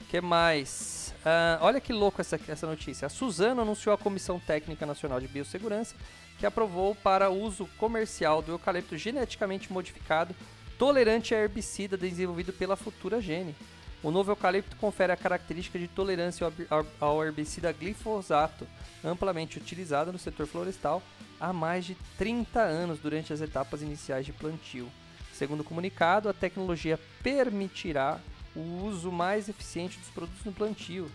que 0.09 0.19
mais? 0.19 1.13
Uh, 1.19 1.63
olha 1.63 1.79
que 1.79 1.91
louco 1.91 2.19
essa, 2.19 2.39
essa 2.47 2.67
notícia. 2.67 3.05
A 3.05 3.09
Suzano 3.09 3.61
anunciou 3.61 3.93
a 3.93 3.97
Comissão 3.97 4.39
Técnica 4.39 4.85
Nacional 4.85 5.21
de 5.21 5.27
Biossegurança 5.27 5.95
que 6.37 6.45
aprovou 6.45 6.95
para 6.95 7.29
uso 7.29 7.65
comercial 7.77 8.41
do 8.41 8.51
eucalipto 8.51 8.97
geneticamente 8.97 9.71
modificado 9.71 10.35
tolerante 10.77 11.33
a 11.33 11.39
herbicida 11.39 11.95
desenvolvido 11.95 12.51
pela 12.51 12.75
Futura 12.75 13.21
Gene. 13.21 13.55
O 14.03 14.09
novo 14.09 14.31
eucalipto 14.31 14.75
confere 14.77 15.13
a 15.13 15.17
característica 15.17 15.77
de 15.77 15.87
tolerância 15.87 16.51
ao 16.99 17.23
herbicida 17.23 17.71
glifosato, 17.71 18.67
amplamente 19.03 19.59
utilizado 19.59 20.11
no 20.11 20.17
setor 20.17 20.47
florestal 20.47 21.03
há 21.39 21.53
mais 21.53 21.85
de 21.85 21.95
30 22.17 22.59
anos 22.59 22.99
durante 22.99 23.31
as 23.31 23.41
etapas 23.41 23.83
iniciais 23.83 24.25
de 24.25 24.33
plantio. 24.33 24.89
Segundo 25.33 25.61
o 25.61 25.63
comunicado, 25.63 26.29
a 26.29 26.33
tecnologia 26.33 26.99
permitirá 27.21 28.19
o 28.55 28.83
uso 28.83 29.11
mais 29.11 29.47
eficiente 29.47 29.99
dos 29.99 30.09
produtos 30.09 30.43
no 30.45 30.51
plantio, 30.51 31.09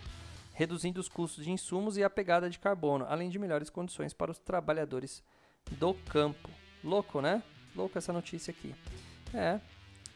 reduzindo 0.53 1.01
os 1.01 1.09
custos 1.09 1.45
de 1.45 1.51
insumos 1.51 1.97
e 1.97 2.05
a 2.05 2.11
pegada 2.11 2.49
de 2.49 2.59
carbono, 2.59 3.05
além 3.09 3.29
de 3.29 3.39
melhores 3.39 3.69
condições 3.69 4.13
para 4.13 4.31
os 4.31 4.39
trabalhadores 4.39 5.25
do 5.73 5.93
campo. 6.09 6.49
Louco, 6.85 7.21
né? 7.21 7.43
Louco 7.75 7.99
essa 7.99 8.13
notícia 8.13 8.53
aqui. 8.53 8.75
É. 9.35 9.61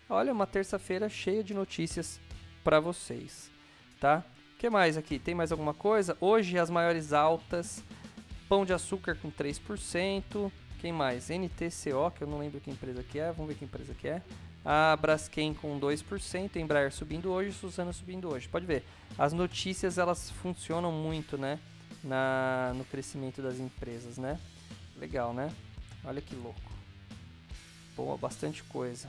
Olha, 0.09 0.33
uma 0.33 0.47
terça-feira 0.47 1.09
cheia 1.09 1.45
de 1.45 1.53
notícias 1.53 2.21
para 2.63 2.81
vocês, 2.81 3.51
tá? 4.01 4.25
Que 4.59 4.69
mais 4.69 4.97
aqui? 4.97 5.19
Tem 5.19 5.35
mais 5.35 5.51
alguma 5.51 5.73
coisa? 5.73 6.17
Hoje 6.21 6.59
as 6.59 6.69
maiores 6.69 7.13
altas 7.13 7.83
Pão 8.51 8.65
de 8.65 8.73
Açúcar 8.73 9.15
com 9.15 9.31
3%. 9.31 10.51
Quem 10.81 10.93
mais? 10.93 11.29
NTCO, 11.29 12.11
que 12.11 12.23
eu 12.23 12.27
não 12.27 12.39
lembro 12.39 12.61
que 12.61 12.69
empresa 12.69 13.03
que 13.03 13.19
é. 13.19 13.31
Vamos 13.31 13.53
ver 13.53 13.59
que 13.59 13.65
empresa 13.65 13.95
que 13.95 14.09
é. 14.09 14.21
A 14.65 14.97
Braskem 15.01 15.55
com 15.55 15.79
2%, 15.79 16.57
Embraer 16.57 16.93
subindo 16.93 17.31
hoje, 17.31 17.53
Suzano 17.53 17.93
subindo 17.93 18.29
hoje. 18.29 18.49
Pode 18.49 18.67
ver, 18.67 18.85
as 19.17 19.33
notícias 19.33 19.99
elas 19.99 20.31
funcionam 20.31 20.91
muito, 20.91 21.39
né? 21.39 21.59
Na, 22.03 22.73
no 22.75 22.85
crescimento 22.85 23.41
das 23.41 23.59
empresas, 23.59 24.19
né? 24.19 24.39
Legal, 24.99 25.33
né? 25.33 25.51
Olha 26.05 26.21
que 26.21 26.35
louco. 26.35 26.61
Boa, 27.97 28.17
bastante 28.17 28.65
coisa. 28.65 29.09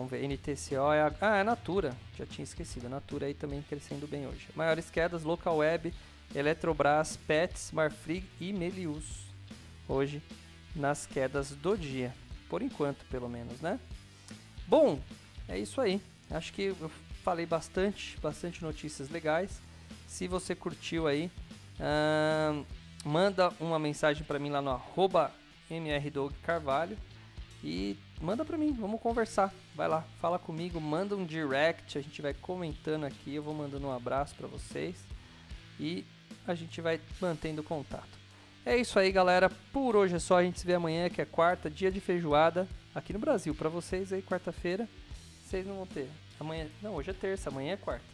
Vamos 0.00 0.12
ver, 0.12 0.26
NTCO 0.26 0.92
é 0.94 1.02
a... 1.02 1.12
Ah, 1.20 1.36
é 1.36 1.40
a 1.42 1.44
Natura. 1.44 1.94
Já 2.16 2.24
tinha 2.24 2.42
esquecido. 2.42 2.86
A 2.86 2.88
Natura 2.88 3.26
aí 3.26 3.34
também 3.34 3.60
crescendo 3.60 4.08
bem 4.08 4.26
hoje. 4.26 4.48
Maiores 4.56 4.88
quedas, 4.88 5.24
Local 5.24 5.58
Web, 5.58 5.92
Eletrobras, 6.34 7.18
Pets, 7.18 7.70
Marfrig 7.70 8.24
e 8.40 8.50
Melius. 8.50 9.26
Hoje 9.86 10.22
nas 10.74 11.04
quedas 11.04 11.50
do 11.50 11.76
dia. 11.76 12.14
Por 12.48 12.62
enquanto, 12.62 13.04
pelo 13.10 13.28
menos, 13.28 13.60
né? 13.60 13.78
Bom, 14.66 14.98
é 15.46 15.58
isso 15.58 15.82
aí. 15.82 16.00
Acho 16.30 16.50
que 16.54 16.74
eu 16.80 16.90
falei 17.22 17.44
bastante, 17.44 18.18
bastante 18.22 18.62
notícias 18.62 19.10
legais. 19.10 19.60
Se 20.08 20.26
você 20.26 20.54
curtiu 20.54 21.06
aí, 21.06 21.30
manda 23.04 23.52
uma 23.60 23.78
mensagem 23.78 24.24
para 24.24 24.38
mim 24.38 24.48
lá 24.48 24.62
no 24.62 24.70
arroba 24.70 25.30
mrdogcarvalho 25.68 26.96
e 27.62 27.96
manda 28.20 28.44
para 28.44 28.56
mim, 28.56 28.72
vamos 28.72 29.00
conversar. 29.00 29.52
Vai 29.74 29.88
lá, 29.88 30.04
fala 30.20 30.38
comigo, 30.38 30.80
manda 30.80 31.16
um 31.16 31.24
direct, 31.24 31.98
a 31.98 32.00
gente 32.00 32.22
vai 32.22 32.34
comentando 32.34 33.04
aqui, 33.04 33.34
eu 33.34 33.42
vou 33.42 33.54
mandando 33.54 33.86
um 33.86 33.92
abraço 33.92 34.34
para 34.34 34.46
vocês 34.46 34.96
e 35.78 36.04
a 36.46 36.54
gente 36.54 36.80
vai 36.80 37.00
mantendo 37.20 37.62
contato. 37.62 38.20
É 38.64 38.76
isso 38.76 38.98
aí, 38.98 39.10
galera. 39.10 39.50
Por 39.72 39.96
hoje 39.96 40.16
é 40.16 40.18
só. 40.18 40.38
A 40.38 40.42
gente 40.42 40.60
se 40.60 40.66
vê 40.66 40.74
amanhã, 40.74 41.08
que 41.08 41.20
é 41.20 41.24
quarta, 41.24 41.70
dia 41.70 41.90
de 41.90 42.00
feijoada 42.00 42.68
aqui 42.94 43.12
no 43.12 43.18
Brasil. 43.18 43.54
Para 43.54 43.68
vocês 43.68 44.12
aí, 44.12 44.20
quarta-feira, 44.22 44.86
vocês 45.42 45.66
não 45.66 45.76
vão 45.76 45.86
ter. 45.86 46.08
Amanhã, 46.38 46.66
não, 46.82 46.94
hoje 46.94 47.10
é 47.10 47.14
terça, 47.14 47.48
amanhã 47.48 47.72
é 47.72 47.76
quarta. 47.76 48.04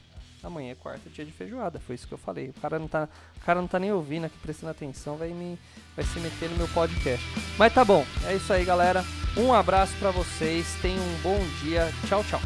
Amanhã 0.43 0.73
é 0.73 0.75
quarta, 0.77 1.11
dia 1.11 1.25
de 1.25 1.33
feijoada. 1.33 1.81
Foi 1.81 1.97
isso 1.97 2.07
que 2.07 2.15
eu 2.15 2.19
falei. 2.19 2.51
O 2.51 2.53
cara 2.55 2.79
não 2.79 2.87
tá, 2.87 3.09
o 3.37 3.41
cara 3.41 3.61
não 3.61 3.69
tá 3.69 3.79
nem 3.79 3.93
ouvindo 3.93 4.27
aqui, 4.27 4.39
prestando 4.39 4.71
atenção, 4.71 5.17
vai 5.17 5.31
me 5.31 5.59
vai 5.97 6.05
se 6.05 6.21
meter 6.21 6.49
no 6.51 6.57
meu 6.57 6.69
podcast. 6.69 7.25
Mas 7.59 7.75
tá 7.75 7.85
bom. 7.85 8.05
É 8.25 8.35
isso 8.35 8.53
aí, 8.53 8.65
galera. 8.65 9.03
Um 9.37 9.53
abraço 9.53 9.93
para 9.99 10.11
vocês. 10.11 10.67
Tenham 10.81 11.03
um 11.03 11.19
bom 11.23 11.39
dia. 11.63 11.93
Tchau, 12.09 12.25
tchau. 12.25 12.41